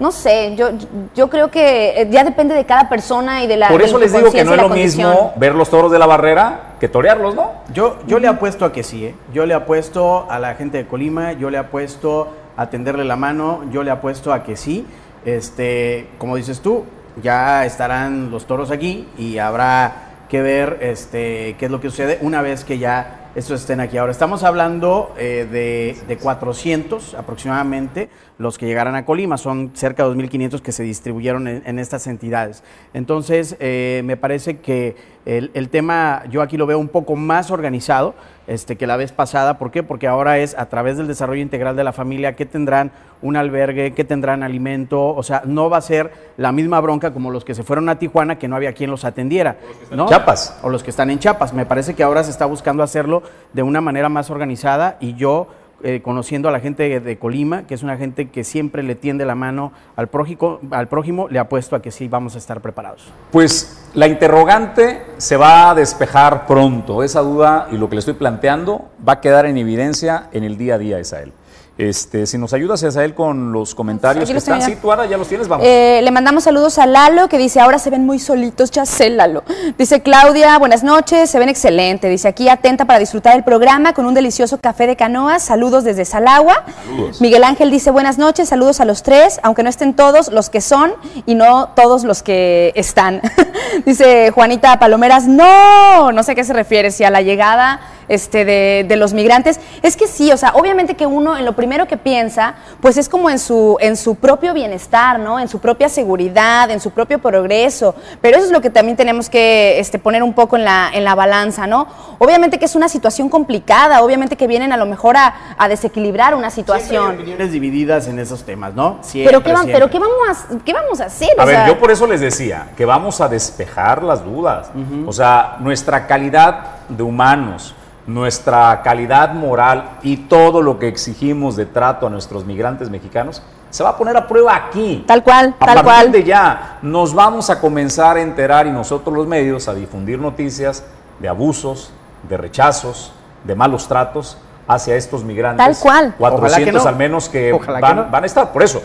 [0.00, 0.70] No sé, yo,
[1.14, 4.12] yo creo que eh, ya depende de cada persona y de la Por eso les
[4.12, 5.10] digo que no es lo condición.
[5.10, 7.52] mismo ver los toros de la barrera que torearlos, ¿no?
[7.72, 9.14] Yo, yo le apuesto a que sí, ¿eh?
[9.32, 13.62] Yo le apuesto a la gente de Colima, yo le apuesto a tenderle la mano,
[13.70, 14.86] yo le apuesto a que sí.
[15.24, 16.84] Este, como dices tú,
[17.22, 22.18] ya estarán los toros aquí y habrá que ver este, qué es lo que sucede
[22.20, 23.96] una vez que ya estos estén aquí.
[23.96, 30.08] Ahora, estamos hablando eh, de, de 400 aproximadamente los que llegarán a Colima, son cerca
[30.08, 32.62] de 2.500 que se distribuyeron en, en estas entidades.
[32.94, 34.96] Entonces, eh, me parece que
[35.28, 38.14] el, el tema, yo aquí lo veo un poco más organizado
[38.46, 39.58] este, que la vez pasada.
[39.58, 39.82] ¿Por qué?
[39.82, 43.92] Porque ahora es a través del desarrollo integral de la familia que tendrán un albergue,
[43.92, 47.54] que tendrán alimento, o sea, no va a ser la misma bronca como los que
[47.54, 49.58] se fueron a Tijuana, que no había quien los atendiera.
[49.90, 50.08] ¿no?
[50.08, 50.58] Chiapas.
[50.62, 51.52] O los que están en Chiapas.
[51.52, 55.48] Me parece que ahora se está buscando hacerlo de una manera más organizada y yo,
[55.82, 59.24] eh, conociendo a la gente de, Colima, que es una gente que siempre le tiende
[59.24, 63.12] la mano al prójimo, al prójimo, le apuesto a que sí vamos a estar preparados.
[63.30, 67.02] Pues la interrogante se va a despejar pronto.
[67.02, 70.58] Esa duda y lo que le estoy planteando va a quedar en evidencia en el
[70.58, 71.32] día a día, Isael.
[71.78, 74.80] Este, si nos ayudas, Isael, con los comentarios Aquí que los están.
[74.80, 75.64] tú ahora ya los tienes, vamos.
[75.64, 79.10] Eh, le mandamos saludos a Lalo, que dice, ahora se ven muy solitos, ya sé,
[79.10, 79.44] Lalo.
[79.78, 82.08] Dice Claudia, buenas noches, se ven excelente.
[82.08, 85.44] Dice, aquí atenta para disfrutar el programa con un delicioso café de canoas.
[85.44, 86.64] Saludos desde Salagua.
[86.84, 87.20] Saludos.
[87.20, 90.60] Miguel Ángel dice, buenas noches, saludos a los tres, aunque no estén todos los que
[90.60, 90.94] son
[91.26, 93.22] y no todos los que están.
[93.86, 97.78] dice Juanita Palomeras, no, no sé a qué se refiere, si a la llegada
[98.08, 99.60] este, de, de los migrantes.
[99.82, 103.08] Es que sí, o sea, obviamente que uno en lo primero que piensa, pues es
[103.08, 105.38] como en su, en su propio bienestar, ¿no?
[105.38, 107.94] En su propia seguridad, en su propio progreso.
[108.20, 111.04] Pero eso es lo que también tenemos que este, poner un poco en la, en
[111.04, 111.86] la balanza, ¿no?
[112.18, 116.34] Obviamente que es una situación complicada, obviamente que vienen a lo mejor a, a desequilibrar
[116.34, 117.14] una Siempre hay situación.
[117.16, 118.98] opiniones divididas en esos temas, ¿no?
[119.02, 121.28] Siempre, Pero ¿qué, va- pero ¿qué, vamos a, ¿qué vamos a hacer?
[121.38, 124.70] A O ver, sea, yo por eso les decía que vamos a despejar las dudas.
[125.06, 127.74] O sea, nuestra calidad de humanos,
[128.08, 133.84] nuestra calidad moral y todo lo que exigimos de trato a nuestros migrantes mexicanos se
[133.84, 135.04] va a poner a prueba aquí.
[135.06, 136.12] Tal cual, A tal partir cual.
[136.12, 140.84] de ya nos vamos a comenzar a enterar y nosotros los medios a difundir noticias
[141.18, 141.90] de abusos,
[142.26, 143.12] de rechazos,
[143.44, 145.64] de malos tratos hacia estos migrantes.
[145.64, 146.14] Tal cual.
[146.18, 146.88] Ojalá que 400 no.
[146.88, 148.06] al menos que Ojalá que van, no.
[148.10, 148.52] van a estar.
[148.52, 148.82] Por eso,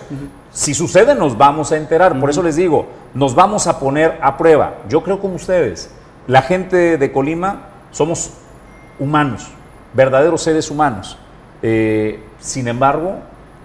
[0.51, 2.19] si sucede, nos vamos a enterar.
[2.19, 4.73] Por eso les digo, nos vamos a poner a prueba.
[4.89, 5.89] Yo creo como ustedes,
[6.27, 8.31] la gente de Colima somos
[8.99, 9.49] humanos,
[9.93, 11.17] verdaderos seres humanos.
[11.61, 13.15] Eh, sin embargo,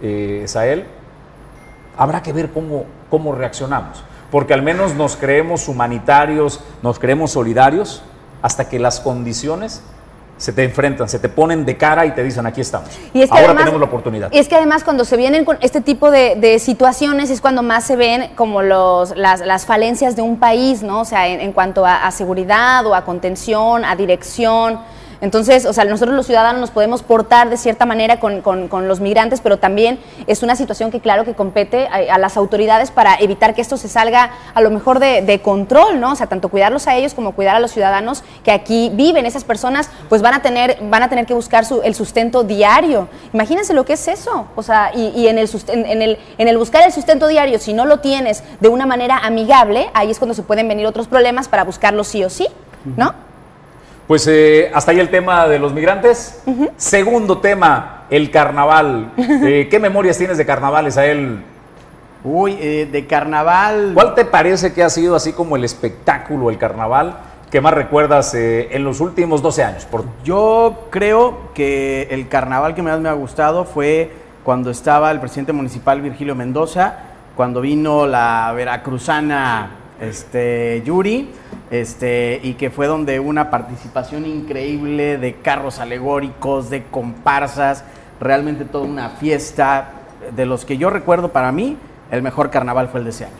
[0.02, 0.86] eh, Sael,
[1.96, 4.02] habrá que ver cómo, cómo reaccionamos.
[4.30, 8.02] Porque al menos nos creemos humanitarios, nos creemos solidarios,
[8.42, 9.82] hasta que las condiciones
[10.36, 12.90] se te enfrentan, se te ponen de cara y te dicen, aquí estamos.
[13.12, 14.30] Y es que Ahora además- tenemos la oportunidad.
[14.30, 17.64] Y es que además cuando se vienen con este tipo de, de situaciones es cuando
[17.64, 21.00] más se ven como los, las, las falencias de un país, ¿no?
[21.00, 24.78] O sea, en, en cuanto a, a seguridad o a contención, a dirección.
[25.20, 29.00] Entonces, o sea, nosotros los ciudadanos nos podemos portar de cierta manera con, con- los
[29.00, 33.16] migrantes, pero también es una situación que claro que compete a, a las autoridades para
[33.16, 36.12] evitar que esto se salga a lo mejor de, de control, ¿no?
[36.12, 39.26] O sea, tanto cuidarlos a ellos como cuidar a los ciudadanos que aquí viven.
[39.26, 43.08] Esas personas pues van a tener, van a tener que buscar su- el sustento diario.
[43.32, 44.46] Imagínense lo que es eso.
[44.54, 47.58] O sea, y, y en, el susten- en, el, en el buscar el sustento diario,
[47.58, 51.08] si no lo tienes de una manera amigable, ahí es cuando se pueden venir otros
[51.08, 52.46] problemas para buscarlo sí o sí,
[52.96, 53.27] ¿no?
[54.08, 56.42] Pues eh, hasta ahí el tema de los migrantes.
[56.76, 59.12] Segundo tema, el carnaval.
[59.18, 61.42] Eh, ¿Qué memorias tienes de carnavales a él?
[62.24, 63.90] Uy, eh, de carnaval.
[63.94, 67.16] ¿Cuál te parece que ha sido así como el espectáculo, el carnaval,
[67.50, 69.84] que más recuerdas eh, en los últimos 12 años?
[69.84, 74.10] Por- Yo creo que el carnaval que más me ha gustado fue
[74.42, 76.94] cuando estaba el presidente municipal Virgilio Mendoza,
[77.36, 81.30] cuando vino la veracruzana este, Yuri,
[81.70, 87.84] este, y que fue donde una participación increíble de carros alegóricos, de comparsas,
[88.20, 89.92] realmente toda una fiesta.
[90.34, 91.76] De los que yo recuerdo para mí,
[92.10, 93.34] el mejor carnaval fue el de ese año,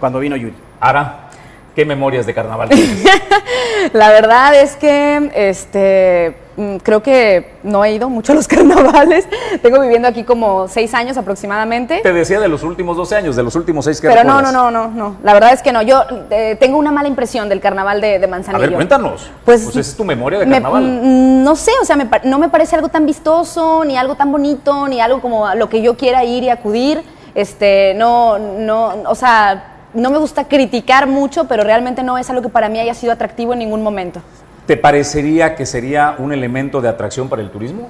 [0.00, 0.54] cuando vino Yuri.
[0.80, 1.30] Ara,
[1.74, 3.04] ¿qué memorias de carnaval tienes?
[3.92, 9.26] La verdad es que este, mm, creo que no he ido mucho a los carnavales.
[9.60, 12.00] Tengo viviendo aquí como seis años aproximadamente.
[12.02, 14.52] Te decía de los últimos 12 años, de los últimos 6 que Pero no, no,
[14.52, 15.16] no, no, no.
[15.22, 15.82] La verdad es que no.
[15.82, 19.30] Yo eh, tengo una mala impresión del carnaval de, de A ver, cuéntanos.
[19.44, 20.82] Pues, Pues, es tu memoria de carnaval.
[20.84, 24.30] mm, no sé, o sea, me no me parece algo tan vistoso, ni algo tan
[24.30, 27.02] bonito, ni algo como a lo que yo quiera ir y acudir.
[27.34, 32.42] Este, no, no, o sea, no me gusta criticar mucho, pero realmente no es algo
[32.42, 34.20] que para mí haya sido atractivo en ningún momento.
[34.66, 37.88] ¿Te parecería que sería un elemento de atracción para el turismo,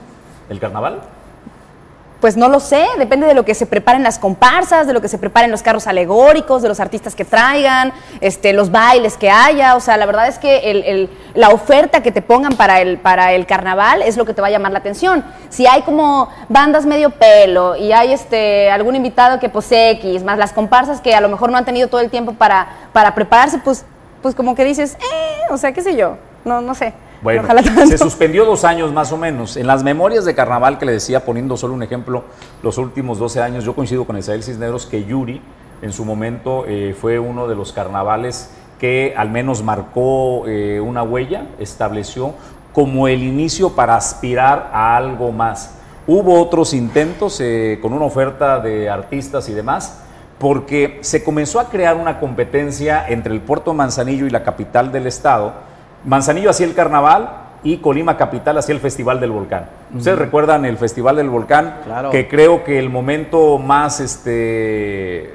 [0.48, 1.00] el carnaval?
[2.22, 5.08] Pues no lo sé, depende de lo que se preparen las comparsas, de lo que
[5.08, 9.74] se preparen los carros alegóricos, de los artistas que traigan, este, los bailes que haya.
[9.74, 12.98] O sea, la verdad es que el- el- la oferta que te pongan para el,
[12.98, 15.24] para el carnaval es lo que te va a llamar la atención.
[15.48, 20.38] Si hay como bandas medio pelo y hay este, algún invitado que pues X, más
[20.38, 23.58] las comparsas que a lo mejor no han tenido todo el tiempo para, para prepararse,
[23.58, 23.84] pues,
[24.22, 26.94] pues como que dices, eh, o sea, qué sé yo, no, no sé.
[27.22, 27.44] Bueno,
[27.86, 29.56] se suspendió dos años más o menos.
[29.56, 32.24] En las memorias de carnaval que le decía, poniendo solo un ejemplo,
[32.62, 35.40] los últimos 12 años, yo coincido con Isabel Cisneros que Yuri
[35.82, 41.04] en su momento eh, fue uno de los carnavales que al menos marcó eh, una
[41.04, 42.34] huella, estableció
[42.72, 45.74] como el inicio para aspirar a algo más.
[46.06, 50.00] Hubo otros intentos eh, con una oferta de artistas y demás,
[50.40, 55.06] porque se comenzó a crear una competencia entre el puerto Manzanillo y la capital del
[55.06, 55.52] estado.
[56.04, 57.30] Manzanillo hacía el carnaval
[57.64, 59.66] y Colima capital hacía el Festival del Volcán.
[59.96, 62.10] Ustedes recuerdan el Festival del Volcán, Claro.
[62.10, 65.34] que creo que el momento más este,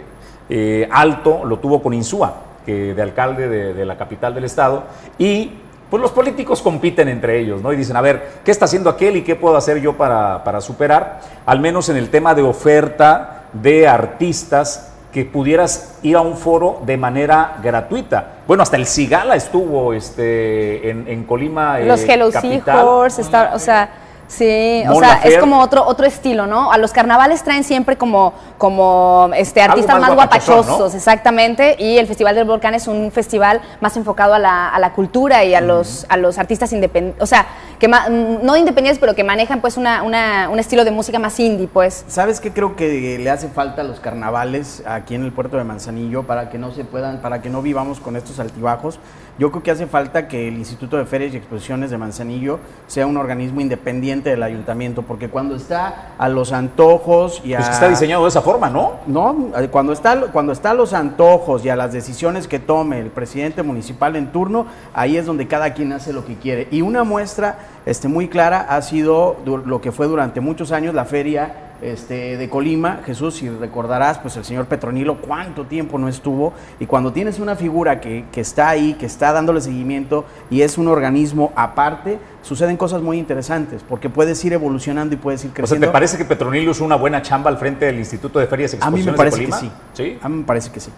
[0.50, 2.34] eh, alto lo tuvo con Insúa,
[2.66, 4.84] que de alcalde de, de la capital del estado,
[5.18, 5.52] y
[5.90, 7.72] pues los políticos compiten entre ellos, ¿no?
[7.72, 10.60] Y dicen, a ver, ¿qué está haciendo aquel y qué puedo hacer yo para, para
[10.60, 11.22] superar?
[11.46, 16.84] Al menos en el tema de oferta de artistas que pudieras ir a un foro
[16.86, 18.34] de manera gratuita.
[18.46, 21.80] Bueno, hasta el Cigala estuvo este, en, en Colima.
[21.80, 22.76] eh, Los Hello capital.
[22.76, 23.90] Seahorse, está- o sea,
[24.28, 26.72] Sí, o sea, es como otro otro estilo, ¿no?
[26.72, 30.86] A los carnavales traen siempre como, como este, Algo artistas más más, guapachosos, ¿no?
[30.98, 31.76] exactamente.
[31.80, 35.44] Y el Festival del Volcán es un festival más enfocado a la, a la cultura
[35.46, 37.46] y a los, a los artistas independientes, o sea,
[37.80, 41.68] que no independientes, pero que manejan pues una, una- un estilo de música más indie,
[41.68, 42.04] pues.
[42.08, 45.64] ¿Sabes qué creo que le hace falta a los carnavales aquí en el puerto de
[45.64, 49.00] Manzanillo para que no se puedan, para que no vivamos con estos altibajos?
[49.40, 53.06] Yo creo que hace falta que el Instituto de Ferias y Exposiciones de Manzanillo sea
[53.06, 57.58] un organismo independiente del ayuntamiento, porque cuando está a los antojos y a...
[57.58, 58.94] Pues que está diseñado de esa forma, ¿no?
[59.06, 63.00] No, eh, cuando está, cuando está a los antojos y a las decisiones que tome
[63.00, 66.68] el presidente municipal en turno, ahí es donde cada quien hace lo que quiere.
[66.72, 71.06] Y una muestra este, muy clara ha sido lo que fue durante muchos años la
[71.06, 73.02] feria este, de Colima.
[73.06, 76.54] Jesús, si recordarás, pues el señor Petronilo cuánto tiempo no estuvo.
[76.80, 80.78] Y cuando tienes una figura que, que está ahí, que está dándole seguimiento y es
[80.78, 85.54] un organismo aparte, suceden cosas muy interesantes, porque puedes ir evolucionando y puedes ir O
[85.54, 85.88] sea, creciendo.
[85.88, 88.78] ¿te parece que Petronilio hizo una buena chamba al frente del Instituto de Ferias y
[88.78, 89.76] a mí me Exposiciones parece de que Colima?
[89.94, 90.04] sí.
[90.04, 90.20] ¿Sí?
[90.22, 90.92] A mí me parece que sí.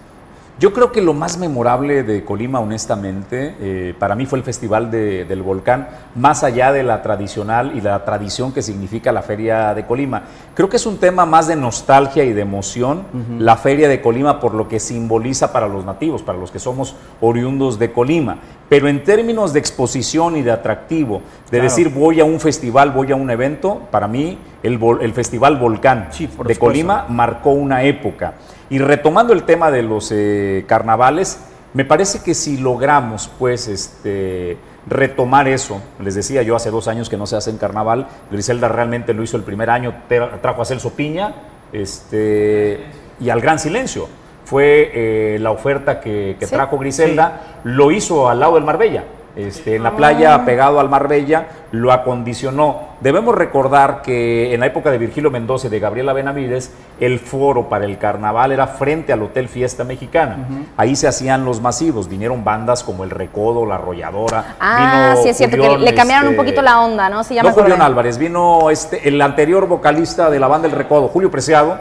[0.60, 4.91] Yo creo que lo más memorable de Colima, honestamente, eh, para mí fue el Festival
[4.91, 9.74] de- del Volcán, más allá de la tradicional y la tradición que significa la Feria
[9.74, 10.24] de Colima.
[10.56, 13.04] Creo que es un tema más de nostalgia y de emoción,
[13.39, 16.93] la Feria de Colima, por lo que simboliza para los nativos, para los que somos
[17.22, 18.39] oriundos de Colima.
[18.69, 21.63] Pero en términos de exposición y de atractivo, de Claro.
[21.63, 24.77] decir voy a un festival, voy a un evento, para mí el,
[25.13, 26.60] Festival Volcán Sí, de supuesto.
[26.60, 28.36] Colima marcó una época.
[28.69, 31.39] Y retomando el tema de los eh, carnavales,
[31.73, 37.10] me parece que si logramos, pues, este, retomar eso, les decía yo hace dos años
[37.10, 40.62] que no se hace en carnaval, Griselda realmente lo hizo el primer año, tra- trajo
[40.62, 41.34] a Celso Piña
[41.73, 42.79] este,
[43.19, 44.08] y al Gran Silencio.
[44.50, 46.56] Fue eh, la oferta que, que Sí.
[46.56, 49.04] trajo Griselda, lo hizo al lado del Marbella.
[49.36, 52.90] Este, en la playa pegado al Marbella, lo acondicionó.
[53.00, 57.70] Debemos recordar que en la época de Virgilio Mendoza y de Gabriela Benavides, el foro
[57.70, 60.36] para el carnaval era frente al Hotel Fiesta Mexicana.
[60.76, 62.10] Ahí se hacían los masivos.
[62.10, 64.56] Vinieron bandas como El Recodo, La Arrolladora.
[64.60, 67.24] Ah, vino sí es cierto, que le cambiaron un este, poquito la onda, ¿no?
[67.24, 67.52] Sí, ya no.
[67.52, 71.78] Julián Álvarez, vino este, el anterior vocalista de la banda El Recodo, Julio Preciado,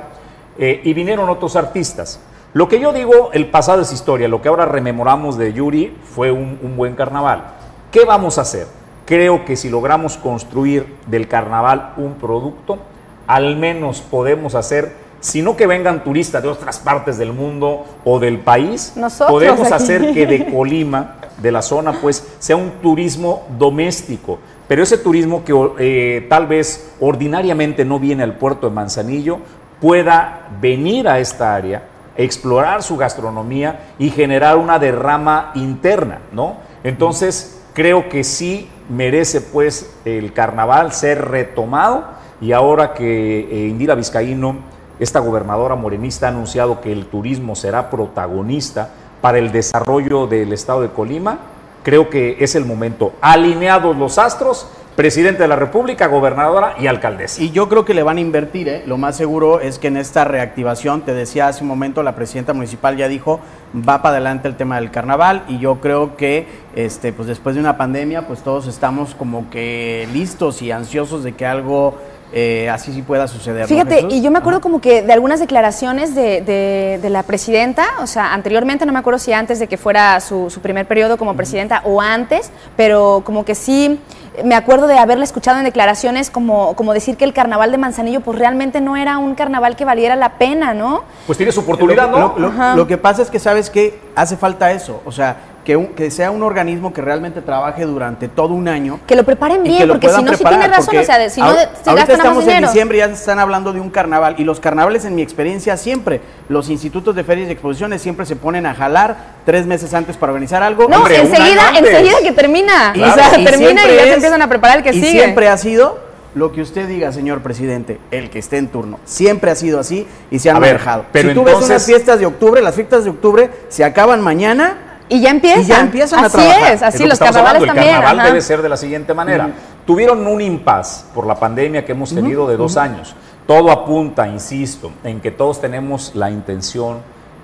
[0.59, 2.21] eh, y vinieron otros artistas.
[2.55, 6.31] Lo que yo digo, el pasado es historia, lo que ahora rememoramos de Yuri fue
[6.31, 7.45] un, un buen carnaval.
[7.91, 8.67] ¿Qué vamos a hacer?
[9.05, 12.79] Creo que si logramos construir del carnaval un producto,
[13.27, 18.19] al menos podemos hacer, si no que vengan turistas de otras partes del mundo o
[18.19, 19.75] del país, Nosotros podemos aquí.
[19.75, 24.39] hacer que de Colima, de la zona, pues sea un turismo doméstico.
[24.67, 29.39] Pero ese turismo que eh, tal vez ordinariamente no viene al puerto de Manzanillo,
[29.81, 31.83] pueda venir a esta área,
[32.19, 36.57] explorar su gastronomía y generar una derrama interna, ¿no?
[36.85, 42.05] Entonces, creo que sí merece pues el carnaval ser retomado
[42.41, 44.57] y ahora que eh, Indira Vizcaíno,
[44.99, 50.83] esta gobernadora morenista, ha anunciado que el turismo será protagonista para el desarrollo del estado
[50.83, 51.39] de Colima,
[51.85, 53.13] creo que es el momento.
[53.21, 57.41] Alineados los astros, presidente de la República, gobernadora y alcaldesa.
[57.41, 58.83] Y yo creo que le van a invertir, ¿eh?
[58.85, 62.53] Lo más seguro es que en esta reactivación, te decía hace un momento, la presidenta
[62.53, 63.39] municipal ya dijo,
[63.77, 67.61] va para adelante el tema del carnaval y yo creo que este, pues después de
[67.61, 71.95] una pandemia, pues todos estamos como que listos y ansiosos de que algo
[72.33, 73.62] eh, así sí pueda suceder.
[73.62, 77.23] ¿no, Fíjate, y yo me acuerdo como que de algunas declaraciones de, de- de la
[77.23, 80.87] presidenta, o sea, anteriormente, no me acuerdo si antes de que fuera su, su primer
[80.87, 83.99] periodo como presidenta o antes, pero como que sí,
[84.45, 88.21] me acuerdo de haberla escuchado en declaraciones como, como decir que el carnaval de Manzanillo
[88.21, 91.03] pues realmente no era un carnaval que valiera la pena, ¿no?
[91.27, 92.51] Pues tiene su oportunidad, Lo- ¿no?
[92.51, 95.37] Lo, lo que pasa es que sabes que hace falta eso, o sea,
[95.69, 99.01] que, un- que sea un organismo que realmente trabaje durante todo un año.
[99.07, 101.03] Que lo preparen y bien, que lo porque puedan si no, preparar, tiene razón, o
[101.05, 103.91] sea, si no, ahor- se ahorita estamos en diciembre, ya se están hablando de un
[103.91, 108.25] carnaval, y los carnavales, en mi experiencia, siempre, los institutos de ferias y exposiciones siempre
[108.25, 110.89] se ponen a jalar tres meses antes para organizar algo.
[110.89, 112.93] No, Hombre, enseguida, enseguida que termina.
[112.95, 115.11] Y- o sea, y termina y ya se empiezan a preparar el que y sigue.
[115.11, 115.99] siempre ha sido
[116.35, 119.01] lo que usted diga, señor presidente, el que esté en turno.
[119.05, 121.05] Siempre ha sido así y se han manejado.
[121.13, 124.85] si tú ves unas fiestas de octubre, las fiestas de octubre se acaban mañana.
[125.09, 125.62] Y ya empiezan.
[125.62, 126.73] Y ya empiezan a así trabajar.
[126.75, 127.88] es, así los carnavales hablando, también.
[127.88, 128.29] El carnaval ajá.
[128.29, 129.51] debe ser de la siguiente manera.
[129.87, 133.14] Tuvieron un impas por la pandemia que hemos tenido de dos años.
[133.47, 136.99] Todo apunta, insisto, en que todos tenemos la intención,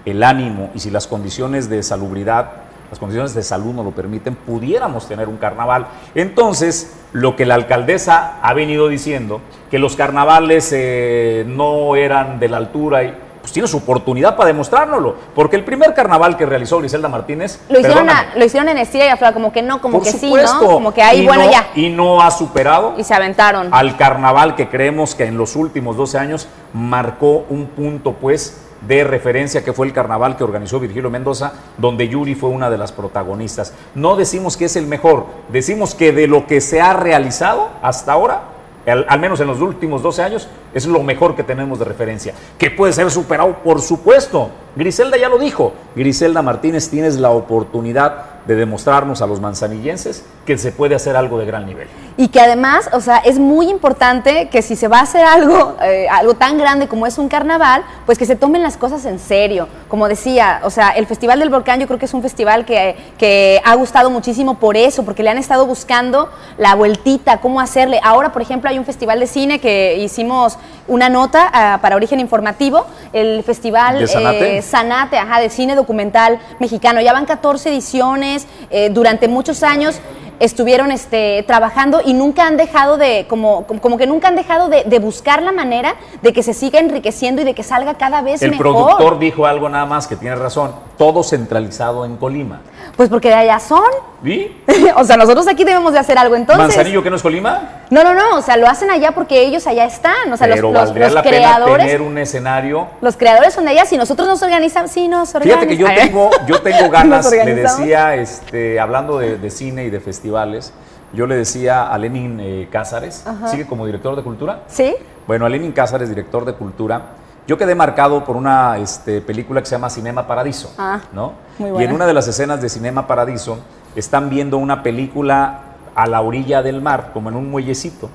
[0.05, 2.51] el ánimo y si las condiciones de salubridad,
[2.91, 5.87] las condiciones de salud nos lo permiten, pudiéramos tener un carnaval.
[6.15, 12.49] Entonces, lo que la alcaldesa ha venido diciendo, que los carnavales eh, no eran de
[12.49, 15.17] la altura y pues tiene su oportunidad para demostrárnoslo.
[15.35, 17.61] Porque el primer carnaval que realizó Griselda Martínez.
[17.69, 20.13] Lo hicieron, a- lo hicieron en estira y afloja, como que no, como por que
[20.13, 20.73] supuesto, sí, ¿no?
[20.73, 21.67] Como que ahí, y bueno, no- ya.
[21.75, 23.69] Y no ha superado Y se aventaron.
[23.71, 29.05] al carnaval que creemos que en los últimos 12 años marcó un punto, pues, de
[29.05, 32.93] referencia que fue el carnaval que organizó Virgilio Mendoza, donde Yuri fue una de las
[32.93, 33.75] protagonistas.
[33.95, 38.13] No decimos que es el mejor, decimos que de lo que se ha realizado hasta
[38.13, 38.41] ahora,
[38.87, 42.35] al, al menos en los últimos 12 años, es lo mejor que tenemos de referencia.
[42.59, 44.51] Que puede ser superado, por supuesto.
[44.77, 45.73] Griselda ya lo dijo.
[45.95, 51.39] Griselda Martínez, tienes la oportunidad de demostrarnos a los manzanillenses que se puede hacer algo
[51.39, 51.89] de gran nivel.
[52.17, 55.77] Y que además, o sea, es muy importante que si se va a hacer algo,
[55.83, 59.19] eh, algo tan grande como es un carnaval, pues que se tomen las cosas en
[59.19, 59.69] serio.
[59.89, 62.97] Como decía, o sea, el Festival del Volcán yo creo que es un festival que,
[63.17, 67.99] que ha gustado muchísimo por eso, porque le han estado buscando la vueltita, cómo hacerle.
[68.03, 72.21] Ahora, por ejemplo, hay un festival de cine que hicimos una nota ah, para Origen
[72.21, 77.01] Informativo, el Festival eh, Sanate, ajá, de cine documental mexicano.
[77.01, 80.01] Ya van 14 ediciones, eh, durante muchos años
[80.41, 84.85] estuvieron este, trabajando y nunca han dejado de, como, como, que nunca han dejado de,
[84.85, 88.43] de buscar la manera de que se siga enriqueciendo y de que salga cada vez
[88.43, 88.73] El mejor.
[88.73, 90.73] productor dijo algo nada más que tiene razón.
[90.99, 92.61] Todo centralizado en Colima.
[92.97, 93.83] Pues porque de allá son.
[94.25, 94.51] ¿Y?
[94.97, 96.65] o sea, nosotros aquí debemos de hacer algo entonces.
[96.65, 97.83] ¿Manzanillo que no es Colima?
[97.91, 100.33] No, no, no, o sea, lo hacen allá porque ellos allá están.
[100.33, 102.89] O sea, los, Pero los- valdría los la pena tener un escenario.
[103.01, 105.67] Los creadores son de allá, si nosotros nos organizamos, sí nos organizamos.
[105.67, 109.91] Fíjate que yo tengo, yo tengo ganas, le decía, este, hablando de, de cine y
[109.91, 110.73] de festivales,
[111.13, 114.61] yo le decía a Lenin eh, Cázares, sigue como director de cultura.
[114.67, 114.95] ¿Sí?
[115.27, 117.03] Bueno, a Lenin Cázares, director de cultura,
[117.47, 121.33] yo quedé marcado por una este, película que se llama Cinema Paradiso, Ah, ¿no?
[121.59, 121.89] muy Y buena.
[121.91, 123.59] en una de las escenas de Cinema Paradiso
[123.95, 125.61] están viendo una película
[125.95, 128.09] a la orilla del mar, como en un muellecito,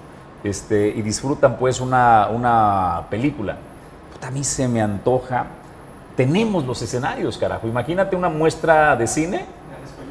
[0.43, 3.55] este, y disfrutan pues una, una película.
[4.13, 5.45] Puta, a mí se me antoja.
[6.15, 7.67] Tenemos los escenarios, carajo.
[7.67, 9.45] Imagínate una muestra de cine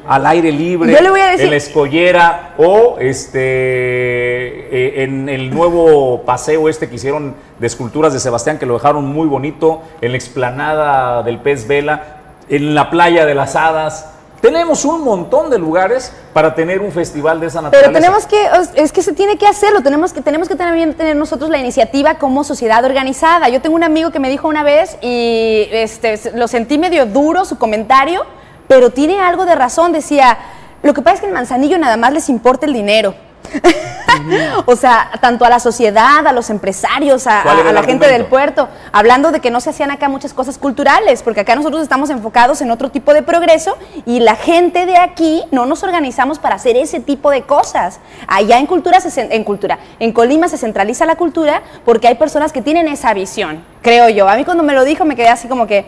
[0.07, 5.29] al aire libre, Yo le voy a decir- en la escollera o este eh, en
[5.29, 9.81] el nuevo paseo este que hicieron de esculturas de Sebastián que lo dejaron muy bonito
[10.01, 12.17] en la explanada del pez vela
[12.49, 17.41] en la playa de las hadas tenemos un montón de lugares para tener un festival
[17.41, 20.47] de esa naturaleza Pero tenemos que, es que se tiene que hacerlo, tenemos que, tenemos
[20.47, 23.49] que también tener nosotros la iniciativa como sociedad organizada.
[23.49, 27.43] Yo tengo un amigo que me dijo una vez y este, lo sentí medio duro
[27.43, 28.25] su comentario,
[28.69, 29.91] pero tiene algo de razón.
[29.91, 30.37] Decía,
[30.83, 33.15] lo que pasa es que en Manzanillo nada más les importa el dinero.
[34.65, 37.75] o sea, tanto a la sociedad, a los empresarios, a, ¿Cuál a- era a el
[37.75, 41.41] la gente del puerto, hablando de que no se hacían acá muchas cosas culturales, porque
[41.41, 45.65] acá nosotros estamos enfocados en otro tipo de progreso y la gente de aquí no
[45.65, 47.99] nos organizamos para hacer ese tipo de cosas.
[48.27, 52.51] Allá en cultura, se en cultura, en Colima se centraliza la cultura porque hay personas
[52.51, 54.27] que tienen esa visión, creo yo.
[54.29, 55.85] A mí cuando me lo dijo me quedé así como que,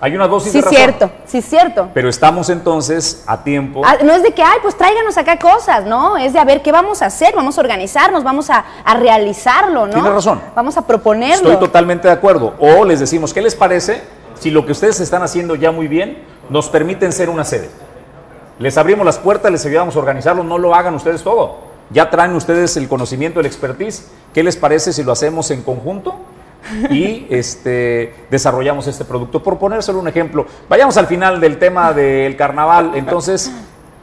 [0.00, 1.88] hay una dosis sí, de razón cierto, sí, cierto.
[1.94, 5.86] pero estamos entonces a tiempo Ah, no es de que, ay, pues tráiganos acá cosas,
[5.86, 6.16] ¿no?
[6.18, 9.86] Es de a ver qué vamos a hacer, vamos a organizarnos, vamos a, a realizarlo,
[9.86, 9.92] ¿no?
[9.94, 10.40] Tiene razón.
[10.54, 11.50] Vamos a proponerlo.
[11.50, 12.54] Estoy totalmente de acuerdo.
[12.58, 14.02] O les decimos, ¿qué les parece
[14.38, 16.18] si lo que ustedes están haciendo ya muy bien
[16.50, 17.70] nos permiten ser una sede?
[18.58, 21.58] Les abrimos las puertas, les ayudamos a organizarlo, no lo hagan ustedes todo.
[21.90, 24.08] Ya traen ustedes el conocimiento, el expertise.
[24.32, 26.16] ¿Qué les parece si lo hacemos en conjunto?
[26.90, 29.42] Y este, desarrollamos este producto.
[29.42, 32.92] Por ponérselo un ejemplo, vayamos al final del tema del carnaval.
[32.94, 33.50] Entonces,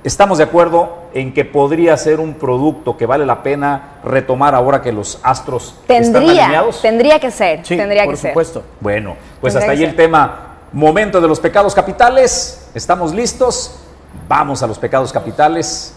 [0.04, 4.82] estamos de acuerdo en que podría ser un producto que vale la pena retomar ahora
[4.82, 6.82] que los astros están alineados.
[6.82, 8.32] tendría que ser, Sí, tendría por que ser.
[8.32, 8.64] supuesto.
[8.80, 10.48] Bueno, pues Tendría hasta ahí el tema.
[10.74, 12.70] Momento de los pecados capitales.
[12.74, 13.80] ¿Estamos listos?
[14.28, 15.96] Vamos a los pecados capitales.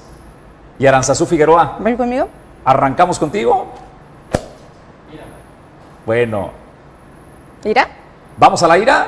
[0.79, 2.29] Y Aranzazú Figueroa, ¿Va a ir conmigo?
[2.65, 3.67] ¿arrancamos contigo?
[6.05, 6.51] Bueno,
[7.63, 7.89] ¿Irá?
[8.37, 9.07] ¿vamos a la ira?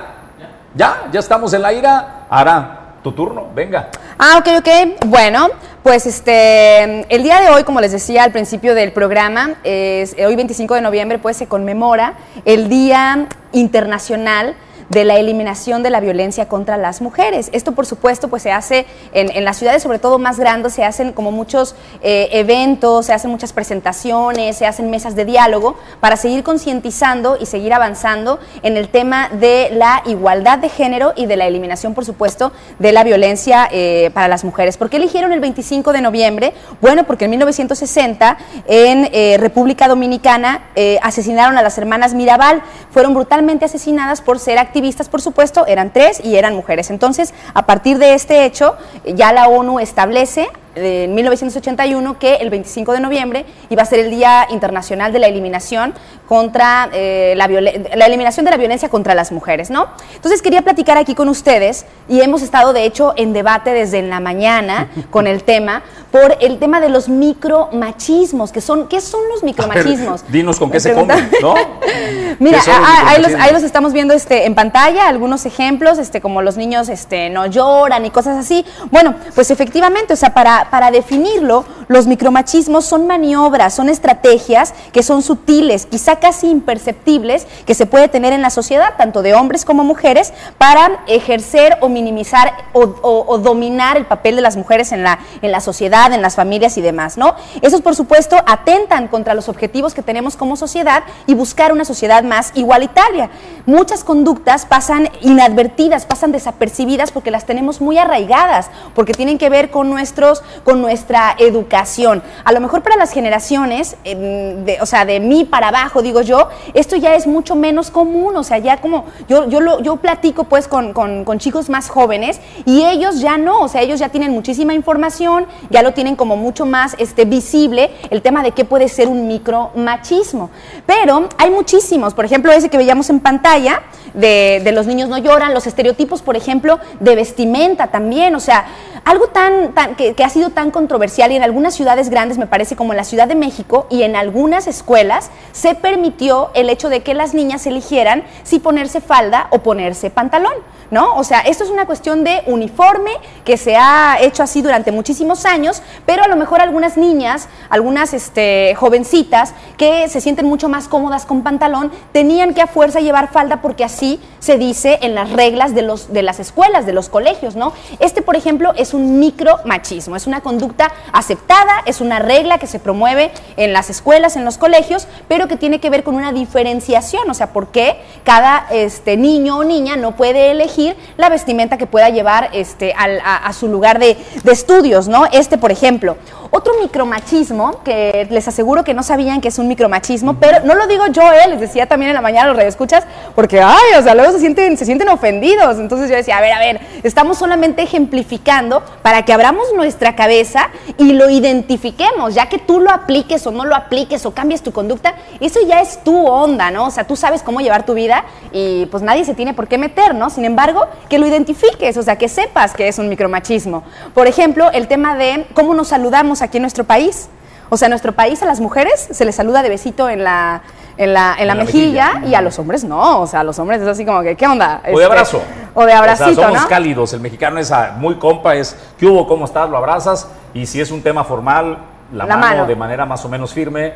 [0.75, 1.09] ¿Ya?
[1.11, 2.27] ¿Ya estamos en la ira?
[2.31, 3.89] Ara, tu turno, venga.
[4.19, 5.05] Ah, ok, ok.
[5.09, 5.51] Bueno,
[5.83, 10.35] pues este, el día de hoy, como les decía al principio del programa, es, hoy
[10.35, 12.15] 25 de noviembre, pues se conmemora
[12.47, 14.55] el Día Internacional
[14.89, 17.51] de la eliminación de la violencia contra las mujeres.
[17.53, 20.85] Esto, por supuesto, pues se hace en, en las ciudades, sobre todo más grandes, se
[20.85, 26.17] hacen como muchos eh, eventos, se hacen muchas presentaciones, se hacen mesas de diálogo para
[26.17, 31.37] seguir concientizando y seguir avanzando en el tema de la igualdad de género y de
[31.37, 34.77] la eliminación, por supuesto, de la violencia eh, para las mujeres.
[34.77, 36.55] ¿Por qué eligieron el 25 de noviembre?
[36.81, 40.63] Bueno, porque en 1960 en eh, República Dominicana
[41.03, 42.63] asesinaron a las hermanas Mirabal.
[42.91, 44.76] Fueron brutalmente asesinadas por ser activistas,
[45.09, 46.91] por supuesto, eran tres y eran mujeres.
[46.91, 52.93] Entonces, a partir de este hecho, ya la ONU establece en 1981 que el 25
[52.93, 55.95] de noviembre iba a ser el Día Internacional de la Eliminación
[56.29, 59.89] contra eh, la, la, eliminación de la violencia contra las mujeres, ¿no?
[60.15, 64.11] Entonces quería platicar aquí con ustedes y hemos estado de hecho en debate desde en
[64.11, 69.21] la mañana con el tema por el tema de los micromachismos, que son ¿qué son
[69.29, 70.25] los micromachismos?
[70.31, 71.55] dinos con qué se comen, ¿no?
[72.39, 72.61] Mira,
[73.07, 76.89] ahí los, ahí los, estamos viendo este en pantalla algunos ejemplos, este como los niños
[76.89, 78.65] este no lloran y cosas así.
[78.91, 85.03] Bueno, pues efectivamente, o sea, para para, definirlo, los micromachismos son maniobras, son estrategias que
[85.03, 89.65] son sutiles, quizá casi imperceptibles, que se puede tener en la sociedad, tanto de hombres
[89.65, 95.19] como mujeres, para ejercer o minimizar o, dominar el papel de las mujeres en la,
[95.43, 97.35] en la sociedad, en las familias y demás, ¿no?
[97.63, 102.23] Esos, por supuesto, atentan contra los objetivos que tenemos como sociedad y buscar una sociedad
[102.25, 103.31] más igualitaria.
[103.67, 109.71] Muchas conductas pasan inadvertidas, pasan desapercibidas porque las tenemos muy arraigadas, porque tienen que ver
[109.71, 112.23] con nuestros con nuestra educación.
[112.45, 116.49] A lo mejor para las generaciones, de, o sea, de mí para abajo, digo yo,
[116.75, 120.45] esto ya es mucho menos común, o sea, ya como yo, yo, lo, yo platico
[120.45, 124.33] pues con, con, chicos más jóvenes y ellos ya no, o sea, ellos ya tienen
[124.33, 128.89] muchísima información, ya lo tienen como mucho más este, visible el tema de qué puede
[128.89, 130.51] ser un micromachismo.
[130.87, 133.83] Pero hay muchísimos, por ejemplo, ese que veíamos en pantalla
[134.17, 138.67] de, los niños no lloran, los estereotipos, por ejemplo, de vestimenta también, o sea,
[139.05, 142.93] algo tan, que ha sido tan controversial y en algunas ciudades grandes, me parece como
[142.93, 147.15] en la Ciudad de México y en algunas escuelas, se permitió el hecho de que
[147.15, 150.55] las niñas eligieran si ponerse falda o ponerse pantalón.
[150.91, 151.17] ¿no?
[151.17, 153.11] O sea, esto es una cuestión de uniforme
[153.45, 158.15] que se ha hecho así durante muchísimos años, pero a lo mejor algunas niñas, algunas
[158.15, 163.33] este, jovencitas que se sienten mucho más cómodas con pantalón, tenían que a fuerza llevar
[163.33, 164.06] falda porque así
[164.39, 167.73] se dice en las reglas de, los, de las escuelas, de los colegios, ¿no?
[167.99, 172.79] Este, por ejemplo, es un micromachismo, es una conducta aceptada, es una regla que se
[172.79, 177.29] promueve en las escuelas, en los colegios, pero que tiene que ver con una diferenciación,
[177.29, 181.87] o sea, por qué cada este, niño o niña no puede elegir la vestimenta que
[181.87, 185.27] pueda llevar este, a, su lugar de, estudios, ¿no?
[185.33, 186.17] Este, por ejemplo.
[186.51, 190.87] Otro micromachismo, que les aseguro que no sabían que es un micromachismo, pero no lo
[190.87, 191.49] digo yo, ¿eh?
[191.49, 193.05] les decía también en la mañana los radioescuchas,
[193.35, 195.79] porque, ay, o sea, luego se sienten, se sienten ofendidos.
[195.79, 200.69] Entonces yo decía, a ver, a ver, estamos solamente ejemplificando para que abramos nuestra cabeza
[200.99, 204.73] y lo identifiquemos, ya que tú lo apliques o no lo apliques o cambies tu
[204.73, 206.87] conducta, eso ya es tu onda, ¿no?
[206.87, 209.79] O sea, tú sabes cómo llevar tu vida y pues nadie se tiene por qué
[209.79, 210.31] meter, ¿no?
[210.31, 213.83] Sin embargo, que lo identifiques, o sea, que sepas que es un micromachismo.
[214.15, 217.29] Por ejemplo, el tema de cómo nos saludamos aquí en nuestro país.
[217.69, 220.63] O sea, en nuestro país a las mujeres se les saluda de besito en la,
[220.97, 223.21] en la, en la, mejilla, y a los hombres no.
[223.21, 224.81] O sea, a los hombres es así como que, ¿qué onda?
[224.85, 225.43] o de este, abrazo.
[225.75, 227.13] O de abracito, o sea, somos cálidos.
[227.13, 229.27] El mexicano es muy compa, es ¿qué hubo?
[229.27, 229.69] ¿Cómo estás?
[229.69, 230.29] Lo abrazas.
[230.55, 231.79] Y si es un tema formal,
[232.13, 233.95] la, mano, mano, de manera más o menos firme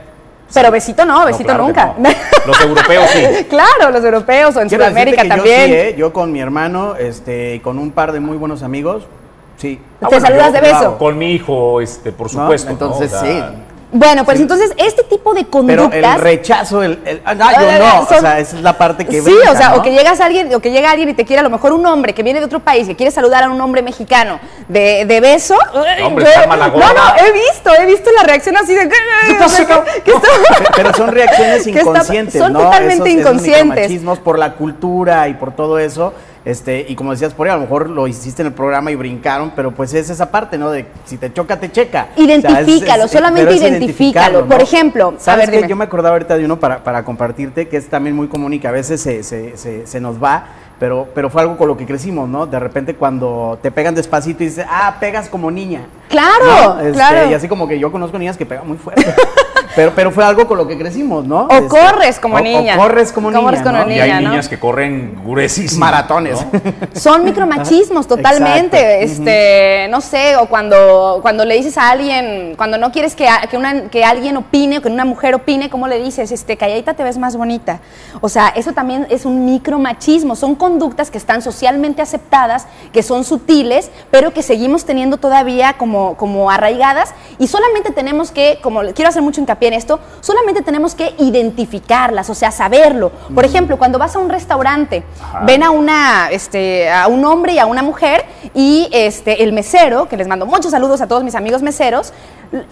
[0.52, 1.94] pero besito no, besito nunca.
[2.46, 3.44] Los europeos sí.
[3.48, 5.60] claro, los europeos o en Sudamérica también.
[5.60, 5.94] Yo, sí, ¿eh?
[5.96, 9.04] yo con mi hermano, este, con un par de muy buenos amigos,
[9.56, 9.80] sí.
[10.08, 10.98] ¿Te ah, saludas de beso?
[10.98, 12.70] Con mi hijo, este, por supuesto.
[12.70, 13.42] Entonces sí.
[13.92, 15.88] Bueno, pues entonces este tipo de conductas.
[15.90, 19.20] Pero el rechazo, el, el ah, yo no, o sea, esa es la parte que.
[19.20, 21.40] Sí, o sea, o que llegas a alguien, o que llega alguien y te quiere
[21.40, 23.60] a lo mejor un hombre que viene de otro país, que quiere saludar a un
[23.60, 24.38] hombre mexicano
[24.68, 25.56] de, de beso.
[26.04, 28.88] Hombre, yo, no, no, he visto, he visto la reacción así de.
[28.88, 29.64] ¿Qué pasó?
[30.76, 32.60] pero son reacciones inconscientes, son ¿no?
[32.60, 33.90] totalmente inconscientes.
[34.22, 36.12] por la cultura y por todo eso
[36.44, 38.94] este, y como decías, por ahí, a lo mejor lo hiciste en el programa y
[38.94, 40.70] brincaron, pero pues es esa parte, ¿no?
[40.70, 42.08] De si te choca, te checa.
[42.16, 44.46] Identifícalo, solamente identifícalo.
[44.46, 47.88] Por ejemplo, ¿sabes a Yo me acordaba ahorita de uno para, para compartirte, que es
[47.88, 50.44] también muy común y que a veces se, se, se, se nos va
[50.80, 52.46] pero, pero fue algo con lo que crecimos, ¿no?
[52.46, 55.82] De repente cuando te pegan despacito y dices, ah, pegas como niña.
[56.10, 57.30] Claro, este, claro.
[57.30, 59.14] Y así como que yo conozco niñas que pegan muy fuerte.
[59.76, 61.46] pero, pero fue algo con lo que crecimos, ¿no?
[61.46, 62.74] O este, corres como niña.
[62.74, 64.06] O corres como niña.
[64.06, 65.78] y hay niñas que corren gruesísimas.
[65.78, 66.44] Maratones.
[66.94, 69.04] Son micromachismos totalmente.
[69.04, 73.56] Este, no sé, o cuando, cuando le dices a alguien, cuando no quieres que, que,
[73.56, 76.32] una, que alguien opine o que una mujer opine, ¿cómo le dices?
[76.32, 77.80] Este, calladita te ves más bonita.
[78.20, 80.34] O sea, eso también es un micromachismo.
[80.34, 85.99] Son conductas que están socialmente aceptadas, que son sutiles, pero que seguimos teniendo todavía como,
[86.16, 90.94] como arraigadas y solamente tenemos que, como quiero hacer mucho hincapié en esto, solamente tenemos
[90.94, 93.12] que identificarlas, o sea, saberlo.
[93.34, 95.02] Por ejemplo, cuando vas a un restaurante,
[95.46, 98.24] ven a una, este, a un hombre y a una mujer
[98.54, 102.12] y este, el mesero, que les mando muchos saludos a todos mis amigos meseros,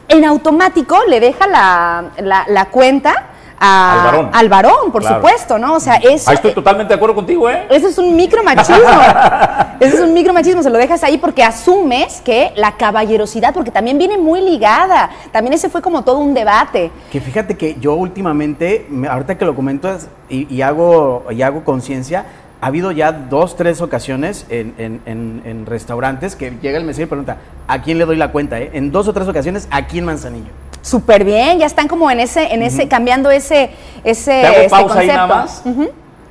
[0.08, 3.28] en automático le deja la, la, la cuenta
[3.60, 4.30] a- Al varón.
[4.32, 5.16] al varón, por Claro.
[5.16, 5.74] supuesto, ¿no?
[5.74, 7.66] O sea, eso, Ahí estoy totalmente de acuerdo contigo, ¿eh?
[7.70, 8.76] eso es un micromachismo.
[9.80, 13.96] Eso es un micromachismo, se lo dejas ahí porque asumes que la caballerosidad, porque también
[13.96, 15.08] viene muy ligada.
[15.30, 16.90] También ese fue como todo un debate.
[17.12, 21.62] Que fíjate que yo últimamente, me- ahorita que lo comentas y, y hago, y hago
[21.62, 22.24] conciencia,
[22.60, 27.04] ha habido ya dos, tres ocasiones en, en- en- en restaurantes que llega el mesero
[27.04, 27.36] y pregunta,
[27.68, 28.58] ¿a quién le doy la cuenta?
[28.58, 28.70] eh?".
[28.74, 30.50] En dos o tres ocasiones, aquí en Manzanillo.
[30.88, 33.68] Súper bien, ya están como en ese, en ese, cambiando ese,
[34.04, 35.26] ese Te hago este pausa ahí concepto.
[35.26, 35.62] nada más.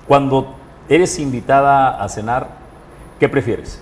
[0.07, 0.55] Cuando
[0.89, 2.47] eres invitada a cenar,
[3.19, 3.79] ¿qué prefieres?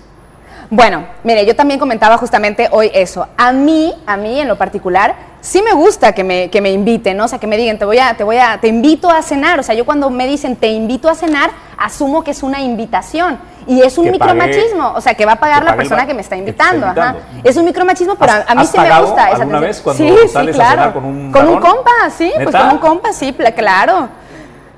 [0.68, 3.26] Bueno, mire, yo también comentaba justamente hoy eso.
[3.38, 5.14] A mí, a mí en lo particular,
[5.46, 7.24] sí me gusta que me, que me inviten, ¿no?
[7.24, 9.60] O sea, que me digan, te voy a, te voy a, te invito a cenar.
[9.60, 13.38] O sea, yo cuando me dicen te invito a cenar, asumo que es una invitación.
[13.68, 16.06] Y es un Que pague- micromachismo, o sea, que va a pagar la el persona
[16.06, 16.86] que me está invitando.
[16.86, 17.16] ajá.
[17.44, 19.60] Es un micromachismo, pero a, ¿Has- a mí sí me gusta esa alguna atención.
[19.62, 20.78] vez cuando sí, sales sí, a claro.
[20.80, 24.08] cenar con un Con un compa, sí, pues con un compa, sí, claro.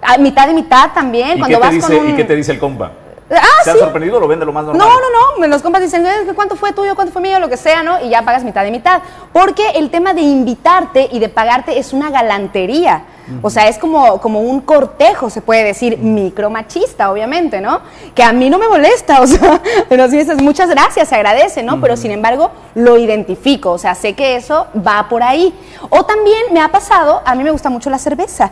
[0.00, 2.10] A mitad y mitad también, ¿Y cuando qué, te vas dice, con un...
[2.12, 2.92] ¿Y qué te dice el compa?
[3.30, 3.76] Ah, ¿Se sí.
[3.76, 4.86] ha sorprendido o lo vende lo más normal?
[4.88, 5.46] No, no, no.
[5.48, 6.94] Los compas dicen, "Eh, ¿cuánto fue tuyo?
[6.94, 7.38] ¿Cuánto fue mío?
[7.40, 8.00] Lo que sea, ¿no?
[8.00, 9.02] Y ya pagas mitad de mitad.
[9.32, 13.02] Porque el tema de invitarte y de pagarte es una galantería.
[13.42, 17.80] O sea, es como, como un cortejo, se puede decir, micromachista, obviamente, ¿no?
[18.14, 21.62] Que a mí no me molesta, o sea, pero sí dices, muchas gracias, se agradece,
[21.62, 21.80] ¿no?
[21.80, 25.54] Pero sin embargo, lo identifico, o sea, sé que eso va por ahí.
[25.90, 28.50] O también me ha pasado, a mí me gusta mucho la cerveza,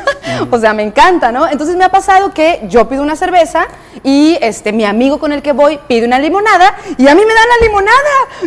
[0.50, 1.48] o sea, me encanta, ¿no?
[1.48, 3.66] Entonces me ha pasado que yo pido una cerveza
[4.02, 7.34] y este, mi amigo con el que voy pide una limonada y a mí me
[7.34, 7.98] dan la limonada.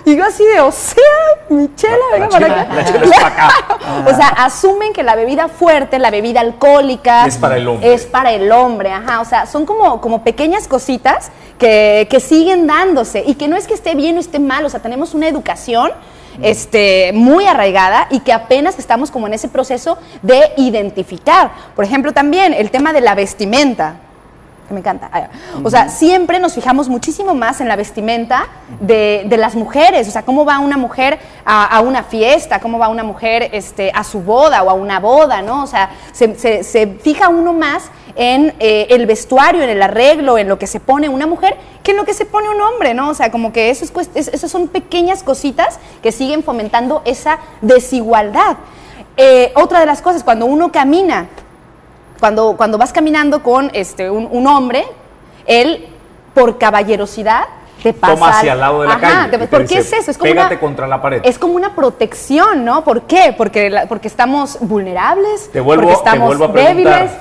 [0.05, 1.03] Y yo así de, o sea,
[1.49, 2.73] mi chela, venga para acá.
[2.73, 3.49] la chela es para acá.
[4.11, 7.26] O sea, asumen que la bebida fuerte, la bebida alcohólica.
[7.26, 7.93] Es para el hombre.
[7.93, 9.22] Es para el hombre, ajá.
[9.22, 13.67] O sea, son como, como pequeñas cositas que, que siguen dándose y que no es
[13.67, 14.65] que esté bien o esté mal.
[14.65, 15.91] O sea, tenemos una educación
[16.41, 21.51] este, muy arraigada y que apenas estamos como en ese proceso de identificar.
[21.76, 23.95] Por ejemplo, también el tema de la vestimenta
[24.72, 25.09] que me encanta.
[25.63, 28.47] O sea, siempre nos fijamos muchísimo más en la vestimenta
[28.80, 30.07] de, de las mujeres.
[30.07, 33.91] O sea, cómo va una mujer a, a una fiesta, cómo va una mujer este,
[33.93, 35.63] a su boda o a una boda, ¿no?
[35.63, 40.38] O sea, se, se- se fija uno más en eh, el vestuario, en el arreglo,
[40.38, 42.93] en lo que se pone una mujer, que en lo que se pone un hombre,
[42.93, 43.09] ¿no?
[43.09, 48.57] O sea, como que eso es- esas son pequeñas cositas que siguen fomentando esa desigualdad.
[49.17, 51.28] Eh, otra de las cosas, cuando uno camina,
[52.22, 54.86] cuando, cuando vas caminando con este, un, un hombre,
[55.45, 55.88] él,
[56.34, 57.43] por caballerosidad,
[57.84, 58.13] te pasa.
[58.13, 59.32] Toma hacia al- el lado de la Ajá, calle.
[59.32, 60.11] te- te ¿Por qué es eso?
[60.11, 61.22] Es como, Pégate una, contra la pared.
[61.26, 62.84] es como una protección, ¿no?
[62.84, 63.34] ¿Por qué?
[63.38, 67.11] Porque, la- porque estamos vulnerables, te vuelvo, porque te estamos vuelvo a débiles.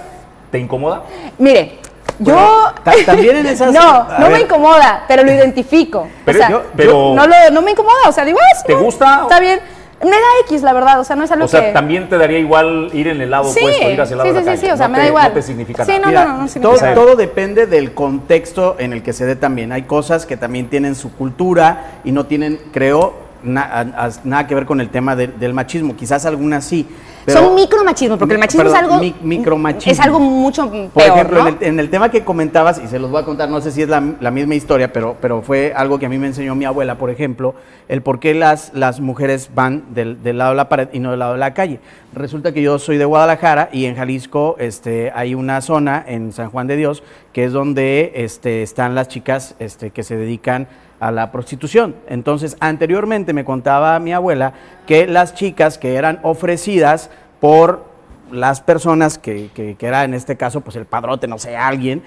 [0.53, 1.03] ¿Te incomoda?
[1.39, 1.79] Mire,
[2.19, 2.73] yo...
[3.07, 6.07] También en esas- no, no me incomoda, pero lo identifico.
[6.27, 8.75] Pero o sea, yo- pero- no, lo- no me incomoda, o sea, digo, ah, ¿Te
[8.75, 9.21] no, gusta?
[9.23, 9.61] Está bien.
[10.03, 11.73] Me da X, la verdad, o sea, no es algo O sea, que...
[11.73, 14.35] también te daría igual ir en el lado Sí, opuesto, ir hacia el lado sí,
[14.35, 14.61] de la sí, calle.
[14.67, 15.29] sí, o sea, No me da te- igual.
[15.29, 16.01] No te significa Sí, nada.
[16.01, 16.95] no, Mira, no, no, sí, todo, no.
[16.95, 19.73] todo depende del contexto en el que se dé también.
[19.73, 24.47] Hay cosas que también tienen su cultura y no tienen, creo, na- a- a- nada
[24.47, 25.95] que ver con el tema de- del machismo.
[25.97, 26.89] Quizás algunas sí.
[27.25, 28.99] Pero- Son micromachismo, porque el machismo perdón, es algo...
[29.01, 29.93] mi- micromachismo.
[29.93, 31.49] Es algo mucho peor, Por ejemplo, ¿no?
[31.49, 33.71] en, el, en el tema que comentabas, y se los voy a contar, no sé
[33.73, 36.55] si es la, la misma historia, pero, pero fue algo que a mí me enseñó
[36.55, 37.55] mi abuela, por ejemplo,
[37.89, 41.11] el por qué las, las mujeres van del, del lado de la pared y no
[41.11, 41.81] del lado de la calle.
[42.13, 46.51] Resulta que yo soy de Guadalajara y en Jalisco este, hay una zona en San
[46.51, 47.03] Juan de Dios
[47.33, 50.67] que es donde este, están las chicas este, que se dedican
[51.01, 51.97] a la prostitución.
[52.09, 54.53] Entonces, anteriormente me contaba mi abuela
[54.87, 57.85] que las chicas que eran ofrecidas por
[58.31, 62.03] las personas que, que, que era en este caso, pues el padrote, no sé, alguien,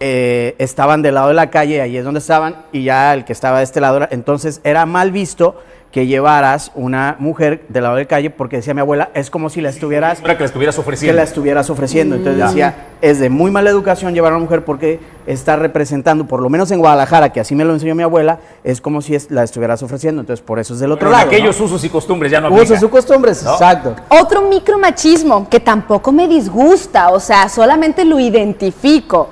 [0.00, 3.32] eh, estaban del lado de la calle, ahí es donde estaban, y ya el que
[3.32, 5.60] estaba de este lado, entonces era mal visto
[5.92, 9.48] que llevaras una mujer del lado de la calle, porque decía mi abuela, es como
[9.48, 11.16] si la estuvieras, Para que la estuvieras que ofreciendo.
[11.16, 12.14] la estuvieras ofreciendo.
[12.16, 12.46] Entonces Ya.
[12.48, 16.50] decía, es de muy mala educación llevar a una mujer porque está representando, por lo
[16.50, 19.42] menos en Guadalajara, que así me lo enseñó mi abuela, es como si es- la
[19.44, 20.20] estuvieras ofreciendo.
[20.20, 21.26] Entonces por eso es del otro Pero lado.
[21.26, 21.64] aquellos ¿no?
[21.64, 22.64] usos y costumbres ya no aplica.
[22.64, 23.52] Usos y costumbres, ¿No?
[23.52, 23.96] exacto.
[24.10, 29.30] Otro micromachismo que tampoco me disgusta, o sea, solamente lo identifico.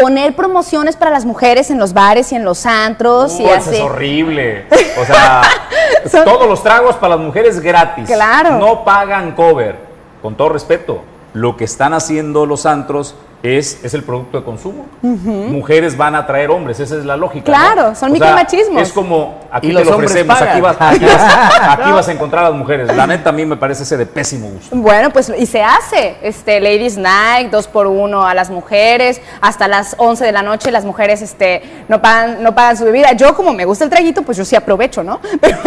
[0.00, 3.54] Poner promociones para las mujeres en los bares y en los antros Uh, y eso
[3.70, 3.76] así.
[3.76, 4.66] es horrible.
[5.00, 5.42] O sea,
[6.10, 8.06] Son- todos los tragos para las mujeres gratis.
[8.08, 8.58] Claro.
[8.58, 9.76] No pagan cover.
[10.22, 14.86] Con todo respeto, lo que están haciendo los antros es, es el producto de consumo.
[15.02, 17.50] Mujeres van a traer hombres, esa es la lógica.
[17.50, 17.56] ¿no?
[17.56, 18.82] Claro, son O sea, micromachismos.
[18.82, 20.52] es como aquí Y te los lo hombres ofrecemos, pagan.
[20.52, 22.94] aquí vas, aquí, vas, aquí vas a encontrar a las mujeres.
[22.96, 24.74] La neta a mí me parece ese de pésimo gusto.
[24.76, 29.68] Bueno, pues y se hace, este, Ladies Night, dos por uno a las mujeres, hasta
[29.68, 33.12] las 11 de la noche las mujeres, este, no pagan, no pagan su bebida.
[33.12, 35.20] Yo como me gusta el traguito, pues yo sí aprovecho, ¿no?
[35.40, 35.58] Pero,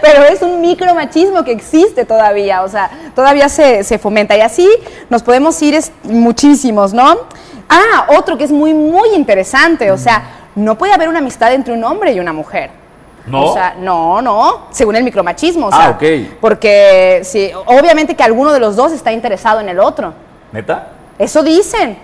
[0.00, 4.36] pero es un micromachismo que existe todavía, o sea, todavía se, se fomenta.
[4.36, 4.68] Y así
[5.10, 7.18] nos podemos ir es- muchísimos, ¿no?
[7.68, 10.22] Ah, otro que es muy, muy interesante, o sea,
[10.54, 12.70] no puede haber una amistad entre un hombre y una mujer.
[13.26, 13.46] ¿No?
[13.46, 15.66] O sea, no, no, según el micromachismo.
[15.66, 16.38] O Ah, sea, ok.
[16.40, 20.14] Porque sí, obviamente que alguno de los dos está interesado en el otro.
[20.52, 20.90] ¿Neta?
[21.18, 21.98] Eso dicen.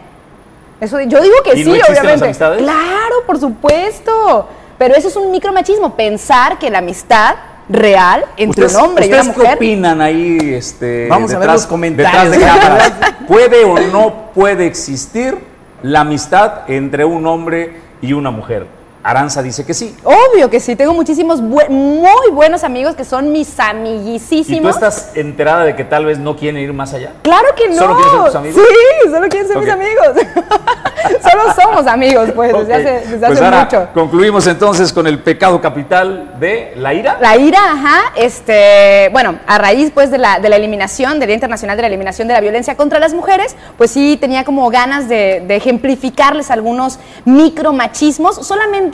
[0.80, 2.24] Eso, yo digo que ¿Y sí, no existen las obviamente.
[2.24, 2.62] amistades?
[2.62, 4.49] Claro, por supuesto.
[4.78, 7.36] Pero eso es un micromachismo, pensar que la amistad
[7.69, 9.57] real entre un hombre y una ¿ustedes qué mujer.
[9.57, 10.39] opinan ahí?
[10.55, 12.31] Este, Vamos a ver los comentarios.
[12.33, 12.93] Detrás de cámaras.
[13.29, 15.39] ¿Puede o no puede existir
[15.83, 18.67] la amistad entre un hombre y una mujer?
[19.03, 19.97] Aranza dice que sí.
[20.05, 24.75] Obvio que sí, tengo muchísimos muy buenos amigos que son mis ¿Y tú amiguisísimos.
[24.75, 27.13] estás enterada de que tal vez no quieren ir más allá?
[27.23, 27.77] Claro que no.
[27.77, 28.63] ¿Solo quieren ser tus amigos?
[29.05, 30.07] Sí, solo quieren ser mis amigos.
[31.31, 32.71] solo somos amigos, pues, desde Ok.
[32.71, 33.89] hace, desde Pues hace ahora mucho.
[33.93, 37.19] concluimos entonces con el pecado capital de la ira.
[37.21, 41.35] La ira, ajá, este, bueno, a raíz pues de la, de la eliminación, del Día
[41.35, 45.09] Internacional de la Eliminación de la Violencia contra las Mujeres, pues sí tenía como ganas
[45.09, 48.91] de, de ejemplificarles algunos micromachismos, solamente,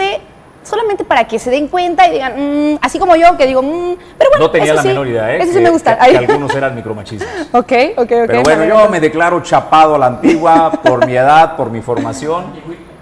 [0.62, 3.96] solamente para que se den cuenta y digan, "Mm", así como yo, que digo, "Mm",
[4.18, 5.38] pero bueno, no tenía eso la sí, menor idea, ¿eh?
[5.38, 5.98] Eso sí que- me gusta.
[5.98, 7.28] Que, algunos eran micromachismos.
[7.52, 8.08] Ok, ok, ok.
[8.26, 12.44] Pero bueno, yo me declaro chapado a la antigua por mi edad, por mi formación.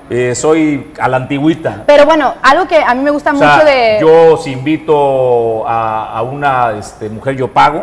[0.09, 1.82] Eh, soy a la antigüita.
[1.84, 3.99] Pero bueno, algo que a mí me gusta O sea, mucho de...
[4.01, 7.82] yo si invito a, a una este, mujer, yo pago.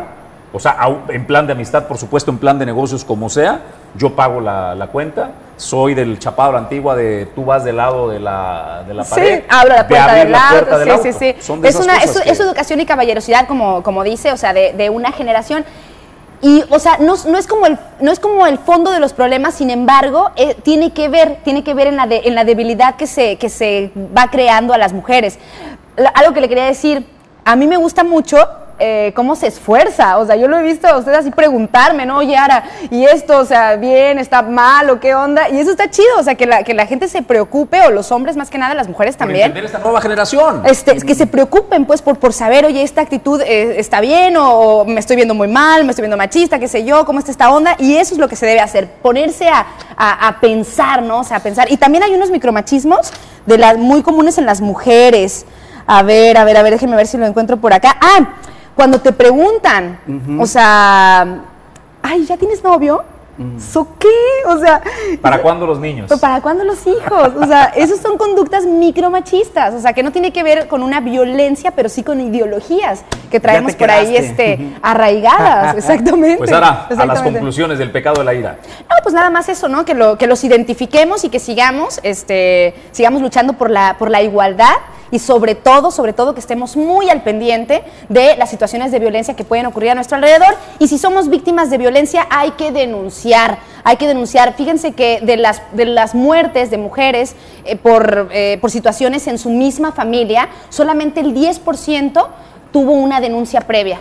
[0.53, 3.59] O sea, a en plan de amistad, por supuesto, en plan de negocios, como sea,
[3.95, 5.31] yo pago la, la cuenta.
[5.63, 9.39] Soy del chapado la antigua de tú vas del lado de la, de la pared.
[9.39, 11.03] Sí, abro la de puerta del la puerta del sí, auto.
[11.03, 11.35] sí, sí.
[11.41, 14.31] Son de Es, esas una, es, cosas es que- educación y caballerosidad, como, como dice,
[14.33, 15.63] o sea, de, de una generación.
[16.41, 19.13] Y, o sea, no, no es como el, no es como el fondo de los
[19.13, 22.43] problemas, sin embargo, eh, tiene que ver, tiene que ver en la, de- en la
[22.43, 25.39] debilidad que se, que se va creando a las mujeres.
[25.95, 27.07] La- algo que le quería decir,
[27.45, 28.37] a mí me gusta mucho
[28.85, 32.17] eh, cómo se esfuerza, o sea, yo lo he visto a usted así preguntarme, ¿no?
[32.17, 35.47] Oye, Ara, ¿y esto, o sea, bien, está mal o qué onda?
[35.49, 38.11] Y eso está chido, o sea, que la, que la gente se preocupe, o los
[38.11, 39.45] hombres más que nada, las mujeres por también.
[39.47, 40.61] entender esta nueva generación.
[40.65, 44.51] Este, que se preocupen pues por, por saber, oye, esta actitud eh, está bien o,
[44.51, 47.31] o me estoy viendo muy mal, me estoy viendo machista, qué sé yo, cómo está
[47.31, 47.75] esta onda.
[47.79, 49.65] Y eso es lo que se debe hacer, ponerse a,
[49.95, 51.19] a- a pensar, ¿no?
[51.19, 51.71] O sea, a pensar.
[51.71, 53.11] Y también hay unos micromachismos
[53.45, 55.45] de las muy comunes en las mujeres.
[55.85, 57.97] A ver, a ver, a ver, déjenme ver si lo encuentro por acá.
[58.01, 58.35] Ah,
[58.75, 59.99] cuando te preguntan,
[60.39, 61.41] o sea,
[62.01, 63.03] ay, ¿ya tienes novio?
[63.57, 64.07] ¿So qué?
[64.47, 64.81] O sea,
[65.21, 66.05] ¿Para cuándo los niños?
[66.07, 67.31] ¿Pero ¿Para cuándo los hijos?
[67.35, 70.99] O sea, esos son conductas micromachistas, o sea, que no tiene que ver con una
[70.99, 76.37] violencia, pero sí con ideologías que traemos por ahí este, arraigadas, exactamente.
[76.37, 78.59] Pues ahora, a las conclusiones del pecado de la ira.
[78.81, 79.83] No, pues nada más eso, ¿no?
[79.83, 84.21] Que, lo, que los identifiquemos y que sigamos, este, sigamos luchando por la, por la
[84.21, 84.75] igualdad
[85.13, 89.35] y sobre todo, sobre todo que estemos muy al pendiente de las situaciones de violencia
[89.35, 90.55] que pueden ocurrir a nuestro alrededor.
[90.79, 93.22] Y si somos víctimas de violencia, hay que denunciar,
[93.83, 94.53] hay que denunciar.
[94.55, 99.37] Fíjense que de las, de las muertes de mujeres eh, por, eh, por situaciones en
[99.37, 102.27] su misma familia, solamente el 10%
[102.71, 103.99] tuvo una denuncia previa.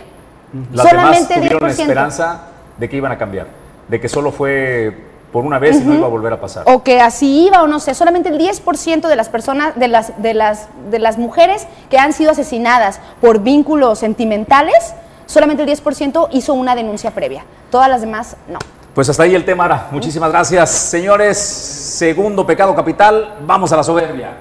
[0.71, 1.81] Las solamente demás tuvieron 10%.
[1.81, 2.41] esperanza
[2.77, 3.47] de que iban a cambiar,
[3.87, 6.63] de que solo fue por una vez y no iba a volver a pasar.
[6.67, 10.21] o que así iba o no sé, solamente el 10% de las personas, de las,
[10.21, 14.93] de, las, de las mujeres que han sido asesinadas por vínculos sentimentales,
[15.25, 17.45] solamente el 10% hizo una denuncia previa.
[17.71, 18.59] Todas las demás, no.
[18.93, 19.87] Pues hasta ahí el tema, Ara.
[19.89, 20.69] Muchísimas gracias.
[20.69, 24.37] Señores, segundo pecado capital, vamos a la soberbia.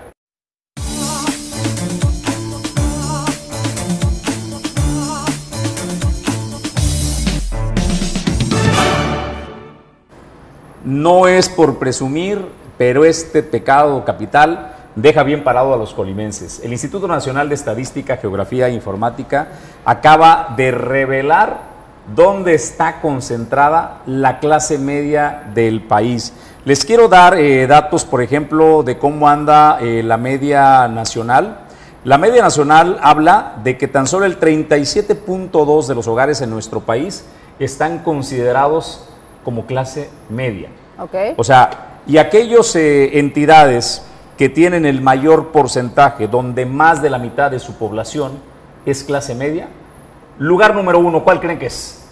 [10.85, 12.47] No es por presumir,
[12.77, 16.61] pero este pecado capital deja bien parado a los colimenses.
[16.63, 19.49] El Instituto Nacional de Estadística, Geografía e Informática
[19.87, 21.72] acaba de revelar
[22.15, 26.33] dónde está concentrada la clase media del país.
[26.65, 31.59] Les quiero dar eh, datos, por ejemplo, de cómo anda eh, la media nacional.
[32.05, 36.81] La media nacional habla de que tan solo el 37.2 de los hogares en nuestro
[36.81, 37.25] país
[37.59, 39.09] están considerados
[39.45, 40.69] como clase media.
[40.99, 41.15] ¿Ok?
[41.37, 44.03] O sea, y aquellas entidades
[44.37, 48.33] que tienen el mayor porcentaje, donde más de la mitad de su población
[48.85, 49.69] es clase media,
[50.39, 52.03] lugar número uno, ¿cuál creen que es?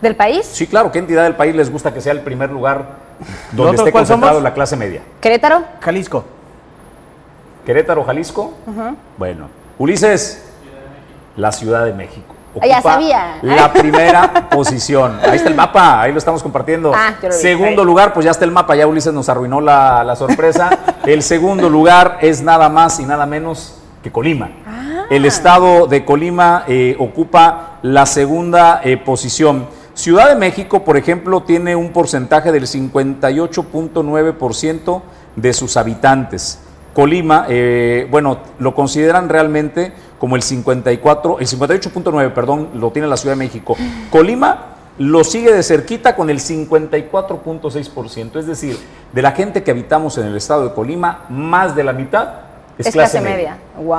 [0.00, 0.46] ¿Del país?
[0.46, 3.06] Sí, claro, ¿qué entidad del país les gusta que sea el primer lugar
[3.52, 4.42] donde ¿Nosotros esté concentrado somos?
[4.42, 5.00] la clase media?
[5.20, 5.62] ¿Querétaro?
[5.80, 6.24] Jalisco.
[7.64, 8.52] Querétaro, Jalisco.
[9.16, 9.48] Bueno,
[9.78, 10.44] Ulises,
[11.36, 12.34] la Ciudad de México.
[12.60, 13.38] Ah, ya Ocupa sabía.
[13.42, 15.18] La primera posición.
[15.22, 16.92] Ahí está el mapa, ahí lo estamos compartiendo.
[16.94, 20.04] Ah, yo lo segundo lugar, pues ya está el mapa, ya Ulises nos arruinó la,
[20.04, 20.70] la sorpresa.
[21.06, 24.50] el segundo lugar es nada más y nada menos que Colima.
[25.08, 29.68] El estado de Colima eh, ocupa la segunda eh, posición.
[29.94, 35.02] Ciudad de México, por ejemplo, tiene un porcentaje del 58.9%
[35.36, 36.58] de sus habitantes.
[36.92, 43.16] Colima, eh, bueno, lo consideran realmente como el 54, el 58.9, perdón, lo tiene la
[43.16, 43.76] Ciudad de México.
[44.10, 48.76] Colima lo sigue de cerquita con el 54.6%, es decir,
[49.12, 52.45] de la gente que habitamos en el estado de Colima, más de la mitad
[52.78, 53.58] es, Es clase media.
[53.76, 53.94] Wow.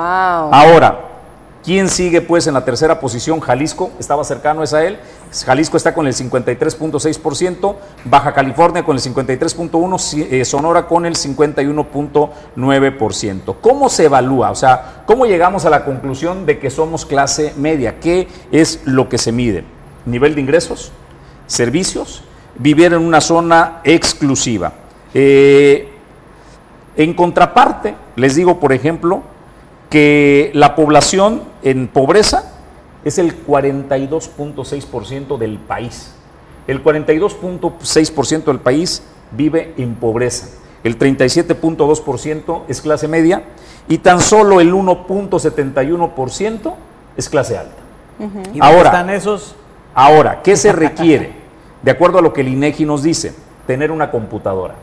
[0.52, 1.00] Ahora,
[1.64, 3.40] ¿quién sigue pues en la tercera posición?
[3.40, 4.98] Jalisco, estaba cercano es a él.
[5.44, 7.74] Jalisco está con el 53.6%,
[8.04, 13.56] Baja California con el 53.1%, si- eh, Sonora con el 51.9%.
[13.60, 14.50] ¿Cómo se evalúa?
[14.50, 17.98] O sea, ¿cómo llegamos a la conclusión de que somos clase media?
[18.00, 19.64] ¿Qué es lo que se mide?
[20.06, 20.92] ¿Nivel de ingresos?
[21.46, 22.22] ¿Servicios?
[22.56, 24.72] ¿Vivir en una zona exclusiva?
[25.14, 25.88] Eh,
[26.98, 29.22] en contraparte, les digo, por ejemplo,
[29.88, 32.52] que la población en pobreza
[33.04, 36.12] es el 42.6% del país.
[36.66, 40.48] El 42.6% del país vive en pobreza.
[40.82, 43.44] El 37.2% es clase media
[43.88, 46.74] y tan solo el 1.71%
[47.16, 47.76] es clase alta.
[48.18, 49.54] ¿Y dónde Ahora, están esos?
[49.94, 51.30] Ahora, ¿qué se requiere?
[51.82, 53.32] De acuerdo a lo que el INEGI nos dice,
[53.68, 54.74] tener una computadora,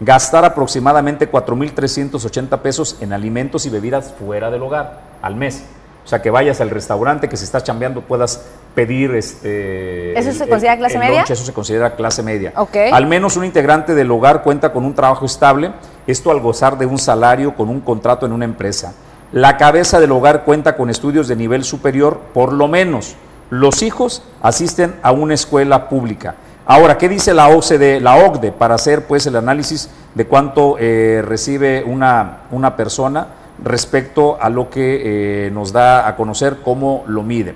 [0.00, 5.64] gastar aproximadamente 4.380 pesos en alimentos y bebidas fuera del hogar al mes.
[6.04, 8.42] O sea, que vayas al restaurante, que si estás chambeando puedas
[8.74, 10.18] pedir este...
[10.18, 11.18] ¿Eso se considera clase media?
[11.18, 12.52] lunch, eso se considera clase media.
[12.56, 12.76] Ok.
[12.92, 15.72] Al menos un integrante del hogar cuenta con un trabajo estable,
[16.06, 18.94] esto al gozar de un salario con un contrato en una empresa.
[19.32, 23.14] La cabeza del hogar cuenta con estudios de nivel superior, por lo menos.
[23.50, 26.36] Los hijos asisten a una escuela pública.
[26.70, 31.22] Ahora, ¿qué dice la OCDE, la OCDE para hacer pues el análisis de cuánto eh,
[31.24, 33.26] recibe una, una persona
[33.64, 37.54] respecto a lo que eh, nos da a conocer cómo lo mide?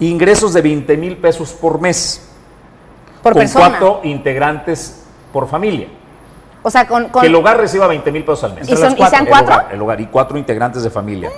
[0.00, 2.20] Ingresos de 20 mil pesos por mes
[3.22, 3.68] Por con persona.
[3.78, 5.86] cuatro integrantes por familia.
[6.64, 7.10] O sea, con.
[7.10, 8.68] con- Que el hogar reciba 20 mil pesos al mes.
[8.68, 9.54] ¿Y son- y sean El cuatro?
[9.54, 11.30] hogar, el hogar, y cuatro integrantes de familia.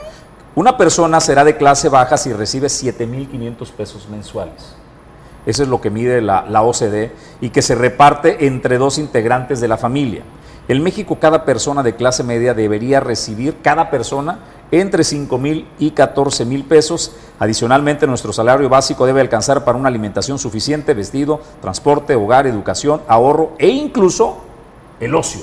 [0.54, 4.74] Una persona será de clase baja si recibe 7.500 pesos mensuales.
[5.46, 9.60] Eso es lo que mide la, la OCDE y que se reparte entre dos integrantes
[9.60, 10.22] de la familia.
[10.66, 14.38] En México, cada persona de clase media debería recibir, cada persona,
[14.70, 17.12] entre 5 mil y 14 mil pesos.
[17.38, 23.52] Adicionalmente, nuestro salario básico debe alcanzar para una alimentación suficiente, vestido, transporte, hogar, educación, ahorro
[23.58, 24.38] e incluso
[25.00, 25.42] el ocio.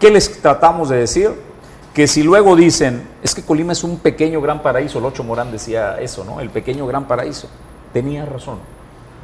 [0.00, 1.30] ¿Qué les tratamos de decir?
[1.92, 6.00] Que si luego dicen, es que Colima es un pequeño gran paraíso, Locho Morán decía
[6.00, 6.40] eso, ¿no?
[6.40, 7.48] El pequeño gran paraíso.
[7.92, 8.58] Tenía razón.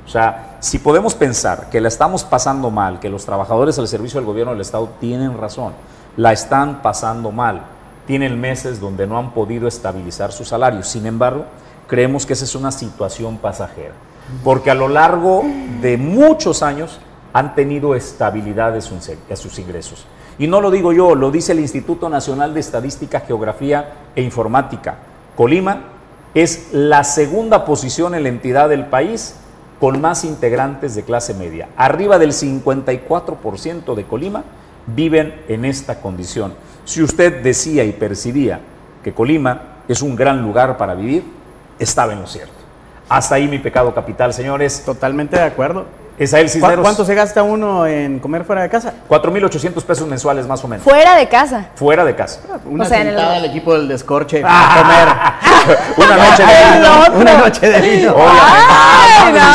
[0.08, 4.18] O sea, si podemos pensar que la estamos pasando mal, que los trabajadores al servicio
[4.18, 5.74] del gobierno del Estado tienen razón,
[6.16, 7.60] la están pasando mal,
[8.06, 10.88] tienen meses donde no han podido estabilizar sus salarios.
[10.88, 11.44] Sin embargo,
[11.86, 13.92] creemos que esa es una situación pasajera,
[14.44, 15.42] porque a lo largo
[15.82, 17.00] de muchos años
[17.34, 20.06] han tenido estabilidad de sus, de sus ingresos.
[20.38, 24.96] Y no lo digo yo, lo dice el Instituto Nacional de Estadística, Geografía e Informática.
[25.36, 25.82] Colima
[26.32, 29.34] es la segunda posición en la entidad del país
[29.80, 31.68] con más integrantes de clase media.
[31.76, 34.44] Arriba del 54% de Colima
[34.86, 36.54] viven en esta condición.
[36.84, 38.60] Si usted decía y percibía
[39.02, 41.24] que Colima es un gran lugar para vivir,
[41.78, 42.54] estaba en lo cierto.
[43.08, 44.82] Hasta ahí mi pecado capital, señores.
[44.84, 45.86] Totalmente de acuerdo.
[46.18, 46.80] Esael ¿Cu- Cisneros.
[46.82, 48.92] ¿Cuánto se gasta uno en comer fuera de casa?
[49.08, 50.82] 4.800 pesos mensuales más o menos.
[50.84, 51.66] Fuera de casa.
[51.76, 52.40] Fuera de casa.
[52.64, 55.34] Una O sea, en el- al equipo del descorche Ah.
[55.96, 56.88] Una noche de Ay, vino.
[56.88, 57.04] no.
[57.06, 57.20] comer.
[57.20, 58.12] Una noche de vino.
[58.14, 58.42] Obviamente.
[58.68, 59.48] Ay, no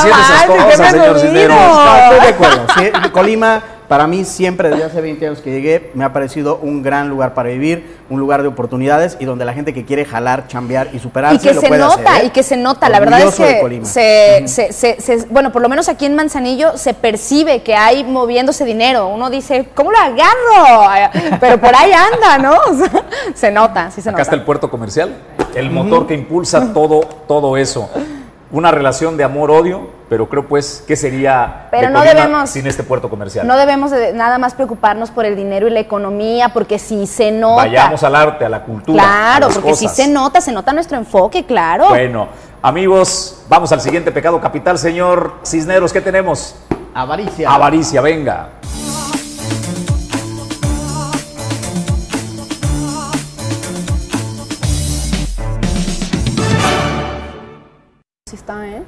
[3.87, 7.33] para mí, siempre desde hace 20 años que llegué, me ha parecido un gran lugar
[7.33, 10.99] para vivir, un lugar de oportunidades y donde la gente que quiere jalar, chambear y
[10.99, 12.27] superarse Y que lo se puede nota, hacer, ¿eh?
[12.27, 12.89] y que se nota.
[12.89, 13.85] La verdad es Orgulloso de que Colima.
[13.85, 18.03] se, se- se- se- bueno, por lo menos aquí en Manzanillo se percibe que hay
[18.03, 19.07] moviéndose dinero.
[19.07, 21.37] Uno dice, ¿cómo lo agarro?
[21.39, 22.53] Pero por ahí anda, ¿no?
[22.69, 22.91] O sea,
[23.33, 24.21] se nota, sí se Acá nota.
[24.23, 25.13] está el puerto comercial,
[25.55, 27.89] el motor que impulsa todo, todo eso.
[28.51, 32.67] Una relación de amor-odio, pero creo pues que sería Pero de no Colima debemos- sin
[32.67, 33.47] este puerto comercial.
[33.47, 37.31] No debemos de nada más preocuparnos por el dinero y la economía, porque si se
[37.31, 37.63] nota.
[37.63, 39.01] Vayamos al arte, a la cultura.
[39.01, 41.89] a Claro, las porque si se nota, se nota nuestro enfoque, claro.
[41.89, 42.27] Bueno,
[42.61, 45.91] amigos, vamos al siguiente pecado capital, señor Cisneros.
[45.93, 46.55] ¿Qué tenemos?
[46.93, 47.49] Avaricia.
[47.51, 48.49] Avaricia, venga.
[58.29, 58.83] Sí está, ¿eh?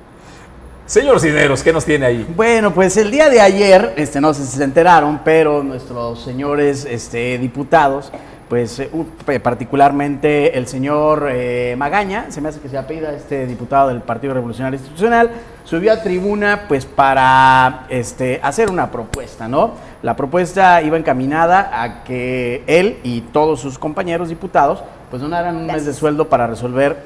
[0.85, 2.27] Señor Cisneros, ¿qué nos tiene ahí?
[2.35, 6.85] Bueno, pues el día de ayer, este, no sé si se enteraron, pero nuestros señores
[6.89, 8.11] este, diputados
[8.47, 8.91] pues eh,
[9.25, 14.01] pe- particularmente el señor eh, Magaña, se me hace que se apellida este diputado del
[14.01, 15.31] Partido Revolucionario Institucional,
[15.63, 19.71] subió a tribuna pues para este, hacer una propuesta, ¿no?
[20.03, 25.65] La propuesta iba encaminada a que él y todos sus compañeros diputados pues donaran un
[25.65, 26.97] mes de sueldo para resolver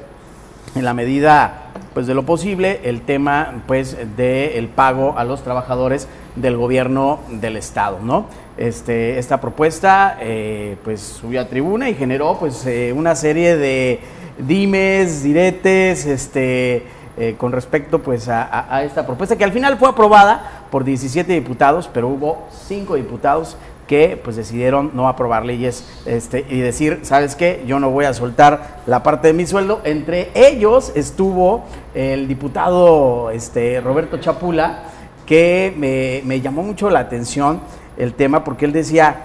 [0.74, 1.59] en la medida
[1.94, 7.56] pues de lo posible el tema pues del pago a los trabajadores del gobierno del
[7.56, 8.26] estado no
[8.56, 14.00] este esta propuesta eh, pues subió a tribuna y generó pues eh, una serie de
[14.38, 16.84] dimes diretes este
[17.18, 21.32] eh, con respecto pues a, a- esta propuesta que al final fue aprobada por 17
[21.32, 23.56] diputados pero hubo cinco diputados
[23.90, 27.64] que pues decidieron no aprobar leyes este, y decir, ¿sabes qué?
[27.66, 29.80] Yo no voy a soltar la parte de mi sueldo.
[29.82, 34.84] Entre ellos estuvo el diputado este, Roberto Chapula,
[35.26, 37.62] que me, me llamó mucho la atención
[37.98, 39.24] el tema porque él decía,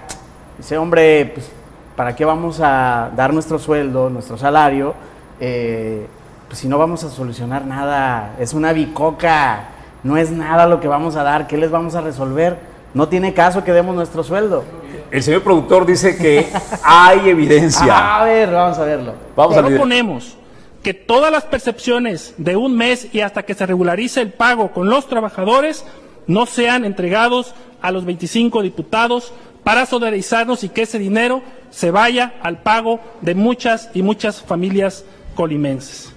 [0.58, 1.48] ese hombre, pues,
[1.94, 4.94] ¿para qué vamos a dar nuestro sueldo, nuestro salario?
[5.40, 6.06] eh,
[6.48, 9.64] pues si no vamos a solucionar nada, es una bicoca,
[10.02, 12.58] no es nada lo que vamos a dar, ¿qué les vamos a resolver?
[12.94, 14.64] No tiene caso que demos nuestro sueldo.
[15.10, 16.48] El señor productor dice que
[16.82, 18.18] hay evidencia.
[18.18, 19.14] A ver, vamos a verlo.
[19.36, 19.72] Vamos a ver.
[19.72, 20.36] Proponemos
[20.82, 24.88] que todas las percepciones de un mes y hasta que se regularice el pago con
[24.88, 25.84] los trabajadores
[26.26, 29.32] no sean entregados a los 25 diputados
[29.64, 35.04] para solidarizarnos y que ese dinero se vaya al pago de muchas y muchas familias
[35.34, 36.12] colimenses.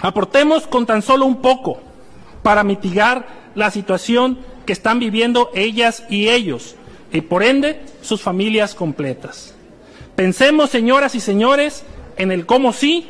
[0.00, 1.80] Aportemos con tan solo un poco
[2.42, 6.76] para mitigar la situación que están viviendo ellas y ellos
[7.10, 9.54] y por ende sus familias completas.
[10.14, 11.84] Pensemos, señoras y señores,
[12.18, 13.08] en el cómo sí,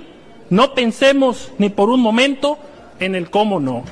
[0.51, 2.59] no pensemos ni por un momento
[3.01, 3.83] en el cómo no.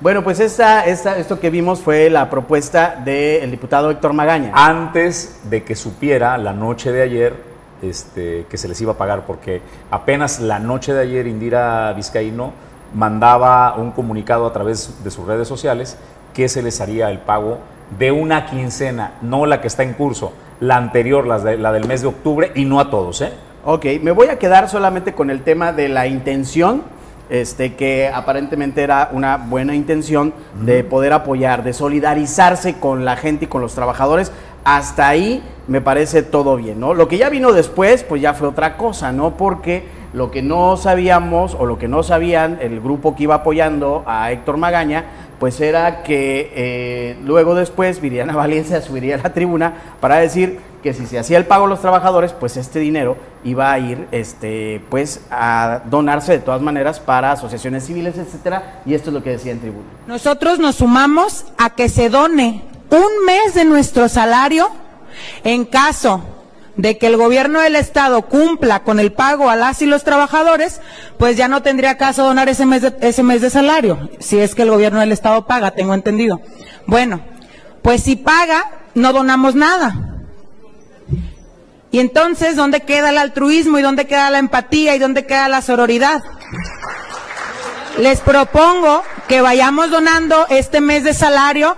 [0.00, 4.52] Bueno, pues esta, esta, esto que vimos fue la propuesta del diputado Héctor Magaña.
[4.54, 7.34] Antes de que supiera la noche de ayer
[7.82, 9.60] este, que se les iba a pagar, porque
[9.90, 15.48] apenas la noche de ayer Indira Vizcaíno mandaba un comunicado a través de sus redes
[15.48, 15.96] sociales
[16.34, 17.58] que se les haría el pago
[17.98, 21.86] de una quincena, no la que está en curso, la anterior, la, de- la del
[21.86, 23.32] mes de octubre, y no a todos, ¿eh?
[23.64, 26.82] Ok, me voy a quedar solamente con el tema de la intención,
[27.30, 33.44] este, que aparentemente era una buena intención de poder apoyar, de solidarizarse con la gente
[33.44, 34.32] y con los trabajadores.
[34.64, 36.94] Hasta ahí me parece todo bien, ¿no?
[36.94, 39.36] Lo que ya vino después, pues ya fue otra cosa, ¿no?
[39.36, 44.02] Porque lo que no sabíamos o lo que no sabían el grupo que iba apoyando
[44.06, 45.04] a Héctor Magaña,
[45.38, 50.92] pues era que eh, luego después Viriana Valencia subiría a la tribuna para decir que
[50.92, 54.82] si se hacía el pago a los trabajadores, pues este dinero iba a ir, este,
[54.90, 59.30] pues a donarse de todas maneras para asociaciones civiles, etcétera, y esto es lo que
[59.30, 59.86] decía en tribuna.
[60.08, 64.68] Nosotros nos sumamos a que se done un mes de nuestro salario
[65.44, 66.22] en caso
[66.76, 70.80] de que el gobierno del estado cumpla con el pago a las y los trabajadores,
[71.18, 74.54] pues ya no tendría caso donar ese mes de, ese mes de salario, si es
[74.54, 76.40] que el gobierno del estado paga, tengo entendido.
[76.86, 77.22] Bueno,
[77.82, 80.12] pues si paga, no donamos nada.
[81.90, 85.60] Y entonces, ¿dónde queda el altruismo y dónde queda la empatía y dónde queda la
[85.60, 86.22] sororidad?
[87.98, 91.76] Les propongo que vayamos donando este mes de salario.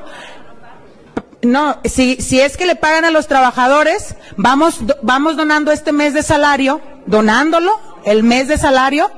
[1.44, 6.14] No, si, si es que le pagan a los trabajadores, vamos, vamos donando este mes
[6.14, 9.10] de salario, donándolo, el mes de salario,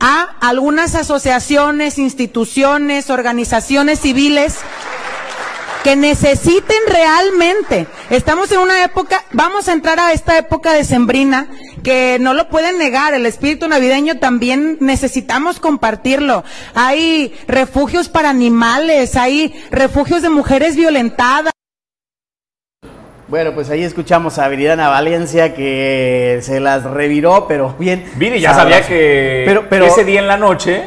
[0.00, 4.58] a algunas asociaciones, instituciones, organizaciones civiles
[5.84, 7.86] que necesiten realmente.
[8.10, 11.46] Estamos en una época, vamos a entrar a esta época decembrina
[11.84, 16.42] que no lo pueden negar, el espíritu navideño también necesitamos compartirlo.
[16.74, 21.52] Hay refugios para animales, hay refugios de mujeres violentadas.
[23.28, 28.10] Bueno, pues ahí escuchamos a Viridiana Valencia que se las reviró, pero bien.
[28.16, 28.74] Viri ya sabroso.
[28.76, 30.84] sabía que Pero- pero- ese día en la noche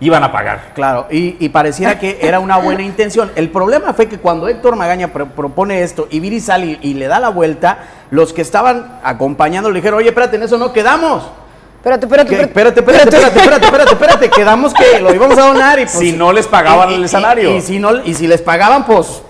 [0.00, 0.72] iban a pagar.
[0.74, 3.30] Claro, y, y pareciera que era una buena intención.
[3.34, 6.94] El problema fue que cuando Héctor Magaña pro- propone esto y Viri sale y, y
[6.94, 7.78] le da la vuelta,
[8.10, 11.28] los que estaban acompañando le dijeron, oye, espérate, en eso no quedamos.
[11.78, 12.80] Espérate, espérate, Que- espérate.
[12.80, 16.12] espérate, espérate, espérate, espérate, espérate, espérate, quedamos que lo íbamos a donar y pues, Si
[16.12, 17.50] no les pagaban y- el salario.
[17.52, 19.22] Y, y si no, y si les pagaban, pues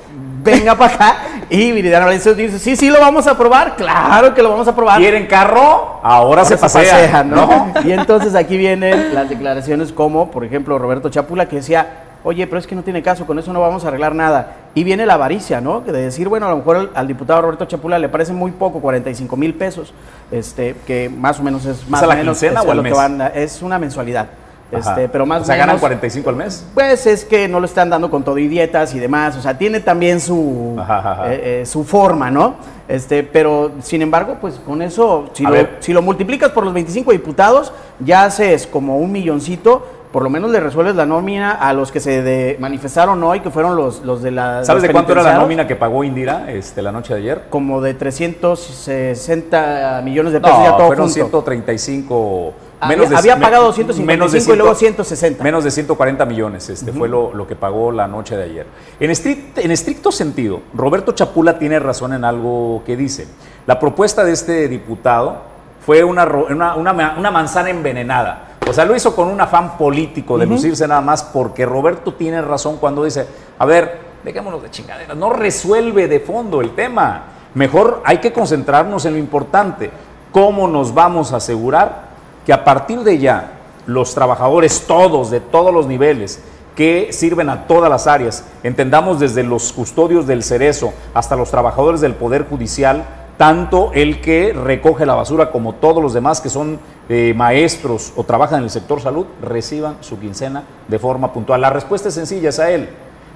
[0.42, 1.16] venga para acá.
[1.50, 4.72] Y Viridiana Valencia dice, sí, sí, lo vamos a aprobar, claro que lo vamos a
[4.72, 4.98] aprobar.
[4.98, 6.00] ¿Quieren carro?
[6.02, 7.24] Ahora, se pasea.
[7.24, 7.72] ¿no?
[7.84, 11.86] Y entonces aquí vienen las declaraciones como, por ejemplo, Roberto Chapula que decía,
[12.24, 14.56] oye, pero es que no tiene caso, con eso no vamos a arreglar nada.
[14.74, 15.84] Y viene la avaricia, ¿no?
[15.84, 18.50] Que de decir, bueno, a lo mejor al, al diputado Roberto Chapula le parece muy
[18.50, 19.94] poco, 45 mil pesos,
[20.30, 22.76] este, que más o menos es más a la o menos quincena es o al
[22.76, 24.28] lo que van es una mensualidad.
[24.70, 26.64] Este, pero más o sea, ganan menos, 45 al mes.
[26.74, 29.56] Pues es que no lo están dando con todo y dietas y demás, o sea,
[29.56, 31.32] tiene también su, Ajá, ajá, ajá.
[31.32, 32.56] eh, eh, su forma, ¿no?
[32.86, 37.12] Este, pero sin embargo, pues con eso, si lo, si lo multiplicas por los 25
[37.12, 41.90] diputados, ya haces como un milloncito, por lo menos le resuelves la nómina a los
[41.92, 44.64] que se de- manifestaron hoy, que fueron los, los de la...
[44.64, 47.42] ¿Sabes de cuánto era la nómina que pagó Indira este, la noche de ayer?
[47.50, 51.14] Como de 360 millones de pesos ya todo fueron junto.
[51.14, 52.52] 135.
[52.80, 55.42] Había- había me- pagado 255 y luego 160.
[55.44, 58.66] Menos de 140 millones este, fue lo, lo que pagó la noche de ayer.
[59.00, 63.26] En, estrict- en estricto sentido, Roberto Chapula tiene razón en algo que dice.
[63.66, 65.38] La propuesta de este diputado
[65.84, 66.74] fue una, una,
[67.16, 68.44] una manzana envenenada.
[68.68, 72.42] O sea, lo hizo con un afán político de lucirse nada más porque Roberto tiene
[72.42, 73.26] razón cuando dice,
[73.58, 77.22] a ver, dejémonos de chingaderas, no resuelve de fondo el tema.
[77.54, 79.90] Mejor hay que concentrarnos en lo importante.
[80.32, 82.07] ¿Cómo nos vamos a asegurar
[82.48, 83.50] que a partir de ya
[83.84, 86.42] los trabajadores todos, de todos los niveles,
[86.74, 92.00] que sirven a todas las áreas, entendamos desde los custodios del cerezo hasta los trabajadores
[92.00, 93.04] del Poder Judicial,
[93.36, 96.80] tanto el que recoge la basura como todos los demás que son
[97.10, 101.60] eh, maestros o trabajan en el sector salud, reciban su quincena de forma puntual.
[101.60, 102.88] La respuesta es sencilla, es a él.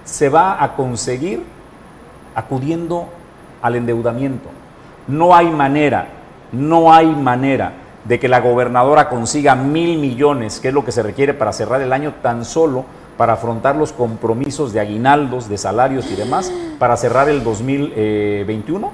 [0.06, 1.44] Se va a conseguir
[2.34, 3.08] acudiendo
[3.60, 4.48] al endeudamiento.
[5.06, 6.08] No hay manera,
[6.50, 11.03] no hay manera de que la gobernadora consiga mil millones, que es lo que se
[11.03, 12.84] requiere para cerrar el año, tan solo
[13.16, 18.90] para afrontar los compromisos de aguinaldos, de salarios y demás, para cerrar el 2021,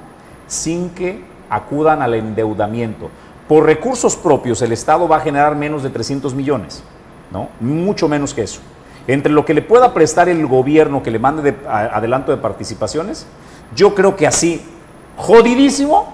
[0.47, 3.09] sin que acudan al endeudamiento.
[3.47, 6.83] Por recursos propios, el Estado va a generar menos de 300 millones,
[7.31, 7.49] ¿no?
[7.59, 8.59] Mucho menos que eso.
[9.07, 13.25] Entre lo que le pueda prestar el gobierno que le mande de- adelanto de participaciones,
[13.75, 14.61] yo creo que así,
[15.17, 16.13] jodidísimo,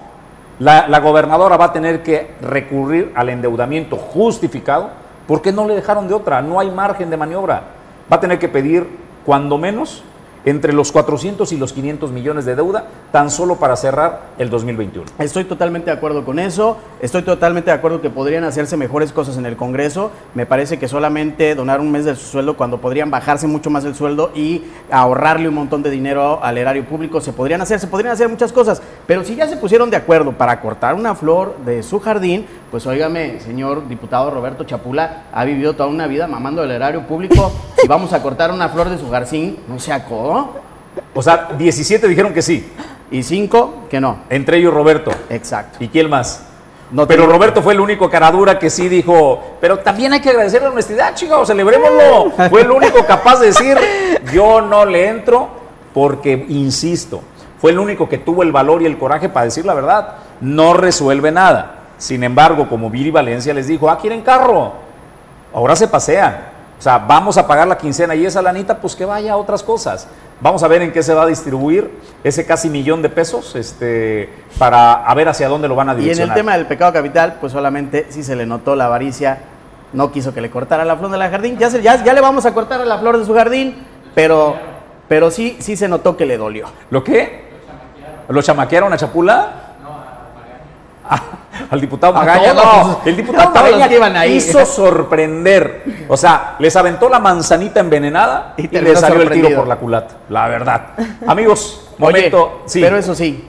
[0.58, 4.90] la, gobernadora va a tener que recurrir al endeudamiento justificado
[5.26, 7.62] porque no le dejaron de otra, no hay margen de maniobra.
[8.10, 8.88] Va a tener que pedir,
[9.24, 10.04] cuando menos,
[10.46, 15.06] entre los 400 y los 500 millones de deuda, tan solo para cerrar el 2021.
[15.18, 16.78] Estoy totalmente de acuerdo con eso.
[17.00, 20.12] Estoy totalmente de acuerdo que podrían hacerse mejores cosas en el Congreso.
[20.34, 23.84] Me parece que solamente donar un mes de su sueldo cuando podrían bajarse mucho más
[23.84, 27.88] el sueldo y ahorrarle un montón de dinero al erario público se podrían hacer, se
[27.88, 28.80] podrían hacer muchas cosas.
[29.06, 32.86] Pero si ya se pusieron de acuerdo para cortar una flor de su jardín, pues
[32.86, 37.52] óigame, señor diputado Roberto Chapula ha vivido toda una vida mamando el erario público.
[37.88, 40.54] Vamos a cortar una flor de su jardín, no se acó.
[41.14, 42.70] O sea, 17 dijeron que sí,
[43.10, 44.18] Y cinco, que no.
[44.30, 45.10] entre ellos Roberto.
[45.28, 45.78] Exacto.
[45.80, 46.42] ¿Y quién más?
[46.90, 50.62] No pero Roberto fue el único caradura que sí dijo, pero también hay que agradecer
[50.62, 52.30] la honestidad, chicos, celebrémoslo.
[52.50, 53.76] fue el único capaz de decir,
[54.32, 55.48] yo no le entro
[55.92, 57.22] porque, insisto,
[57.60, 60.14] fue el único que tuvo el valor y el coraje para decir la verdad.
[60.40, 61.74] No resuelve nada.
[61.98, 64.74] Sin embargo, como Viri Valencia les dijo, ah, quieren carro.
[65.52, 66.55] Ahora se pasean.
[66.78, 69.62] O sea, vamos a pagar la quincena y esa lanita, pues que vaya a otras
[69.62, 70.06] cosas.
[70.40, 71.90] Vamos a ver en qué se va a distribuir
[72.22, 75.94] ese casi millón de pesos este, para a ver hacia dónde lo van a Y
[75.94, 76.36] en el direccionar.
[76.36, 79.38] tema del pecado capital, pues solamente sí se le notó la avaricia,
[79.94, 81.56] no quiso que le cortara la flor de la jardín.
[81.56, 83.76] Ya, se- ya, ya le vamos a cortar a la flor de su jardín,
[84.14, 84.56] pero,
[85.08, 86.66] pero sí, sí se notó que le dolió.
[86.90, 87.46] ¿Lo qué?
[88.28, 89.65] ¿Lo chamaquearon a Chapula?
[91.70, 92.62] Al diputado Magaña, no.
[92.62, 94.34] los- El diputado Magaña iban ahí.
[94.34, 95.84] quiso sorprender.
[96.08, 99.66] O sea, les aventó la manzanita envenenada Y y, terminó le salió el tiro por
[99.66, 100.16] la culata.
[100.28, 100.88] La verdad.
[101.26, 102.62] Amigos, Oye, momento.
[102.66, 102.80] sí.
[102.80, 103.44] pero eso sí,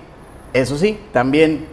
[0.53, 1.67] eso sí, también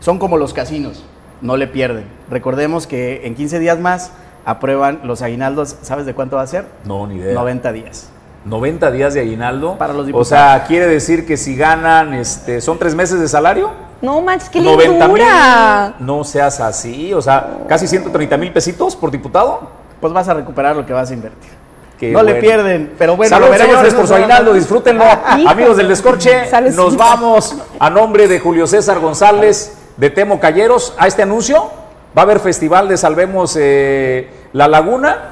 [0.00, 1.04] son como los casinos,
[1.40, 2.06] no le pierden.
[2.30, 4.12] Recordemos que en 15 días más
[4.46, 6.66] aprueban los aguinaldos, ¿sabes de cuánto va a ser?
[6.84, 7.34] No, ni idea.
[7.34, 8.10] 90 días.
[8.46, 9.76] 90 días de aguinaldo.
[9.78, 10.28] Para los o diputados.
[10.28, 13.70] sea, quiere decir que si ganan, este, son tres meses de salario.
[14.00, 15.16] No manches, qué 90 mil.
[15.16, 15.94] lindura.
[15.98, 17.12] No seas así.
[17.14, 19.68] O sea, casi 130 mil pesitos por diputado.
[20.00, 21.50] Pues vas a recuperar lo que vas a invertir.
[21.98, 25.04] Qué no le pierden, pero bueno, Salud, señores, por su aguinaldo, disfrútenlo.
[25.38, 25.48] Hijo.
[25.48, 31.06] Amigos del Descorche, nos vamos a nombre de Julio César González de Temo Calleros a
[31.06, 31.70] este anuncio.
[32.16, 35.30] Va a haber festival de Salvemos eh, la Laguna.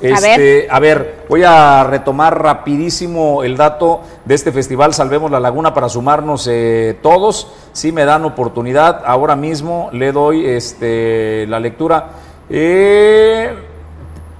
[0.00, 5.74] Este, a ver, voy a retomar rapidísimo el dato de este festival Salvemos la Laguna
[5.74, 7.48] para sumarnos eh, todos.
[7.72, 12.10] Si me dan oportunidad, ahora mismo le doy este, la lectura.
[12.48, 13.54] Eh,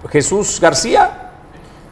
[0.09, 1.31] Jesús García,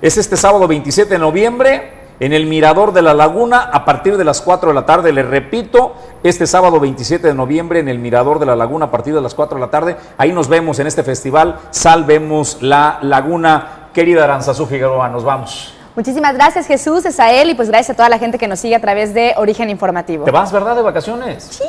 [0.01, 4.25] es este sábado 27 de noviembre en el Mirador de la Laguna a partir de
[4.25, 5.13] las 4 de la tarde.
[5.13, 9.15] Les repito, este sábado 27 de noviembre en el Mirador de la Laguna a partir
[9.15, 9.97] de las 4 de la tarde.
[10.17, 11.59] Ahí nos vemos en este festival.
[11.71, 13.89] Salvemos la Laguna.
[13.93, 15.75] Querida Aranzazú Figueroa, nos vamos.
[15.97, 18.61] Muchísimas gracias Jesús, es a él y pues gracias a toda la gente que nos
[18.61, 20.25] sigue a través de Origen Informativo.
[20.25, 21.43] ¿Te vas, verdad, de vacaciones?
[21.51, 21.65] Sí,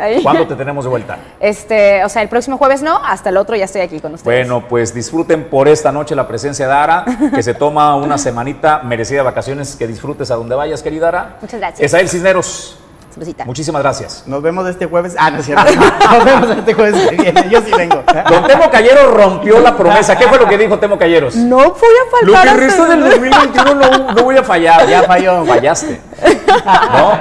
[0.00, 0.22] ahí.
[0.22, 1.18] ¿Cuándo te tenemos de vuelta?
[1.40, 4.24] Este, o sea, el próximo jueves no, hasta el otro ya estoy aquí con ustedes.
[4.46, 7.04] Bueno, pues disfruten por esta noche la presencia de Ara,
[7.34, 11.36] que se toma una semanita merecida de vacaciones, que disfrutes a donde vayas, querida Ara.
[11.40, 11.80] Muchas gracias.
[11.80, 12.78] Esael Cisneros,
[13.12, 13.44] Salucita.
[13.44, 14.24] muchísimas gracias.
[14.26, 15.14] Nos vemos este jueves.
[15.18, 15.64] Ah, no es cierto.
[16.12, 17.48] Nos vemos este jueves que viene.
[17.50, 18.02] Yo sí vengo.
[18.30, 20.16] Don Temo Callero rompió la promesa.
[20.16, 21.34] ¿Qué fue lo que dijo Temo Calleros?
[21.36, 22.58] No voy a Lo faltar.
[22.58, 24.88] que hasta resta del el- 2021 no, no voy a fallar.
[24.88, 25.44] Ya falló.
[25.44, 26.00] Fallaste.
[26.64, 27.12] ¿No?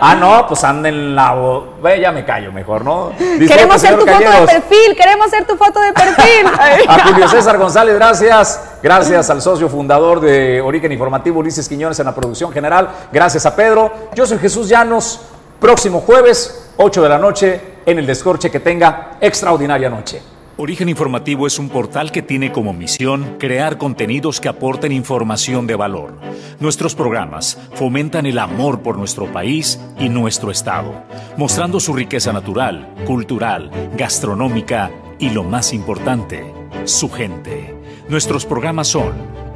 [0.00, 1.34] Ah, no, pues anda en la.
[1.82, 3.12] Ve, ya me callo mejor, ¿no?
[3.18, 6.46] Queremos ser tu foto de perfil, queremos ser tu foto de perfil.
[6.88, 8.60] A Julio César González, gracias.
[8.82, 12.88] Gracias al socio fundador de Origen Informativo, Ulises Quiñones, en la producción general.
[13.12, 13.92] Gracias a Pedro.
[14.14, 15.20] Yo soy Jesús Llanos.
[15.60, 18.50] Próximo jueves, 8 de la noche, en el Descorche.
[18.50, 20.22] Que tenga extraordinaria noche.
[20.60, 25.76] Origen Informativo es un portal que tiene como misión crear contenidos que aporten información de
[25.76, 26.18] valor.
[26.58, 31.04] Nuestros programas fomentan el amor por nuestro país y nuestro Estado,
[31.36, 34.90] mostrando su riqueza natural, cultural, gastronómica
[35.20, 36.52] y lo más importante,
[36.86, 37.72] su gente.
[38.08, 39.12] Nuestros programas son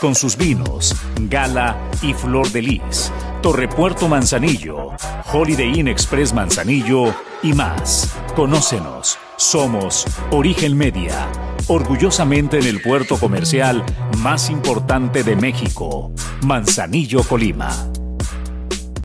[0.00, 0.94] con sus vinos,
[1.28, 3.12] Gala y Flor de Lis,
[3.42, 4.92] Torrepuerto Manzanillo,
[5.32, 8.14] Holiday Inn Express Manzanillo y más.
[8.34, 9.18] Conócenos.
[9.36, 11.28] Somos Origen Media,
[11.68, 13.84] orgullosamente en el puerto comercial
[14.18, 16.12] más importante de México,
[16.42, 17.70] Manzanillo, Colima.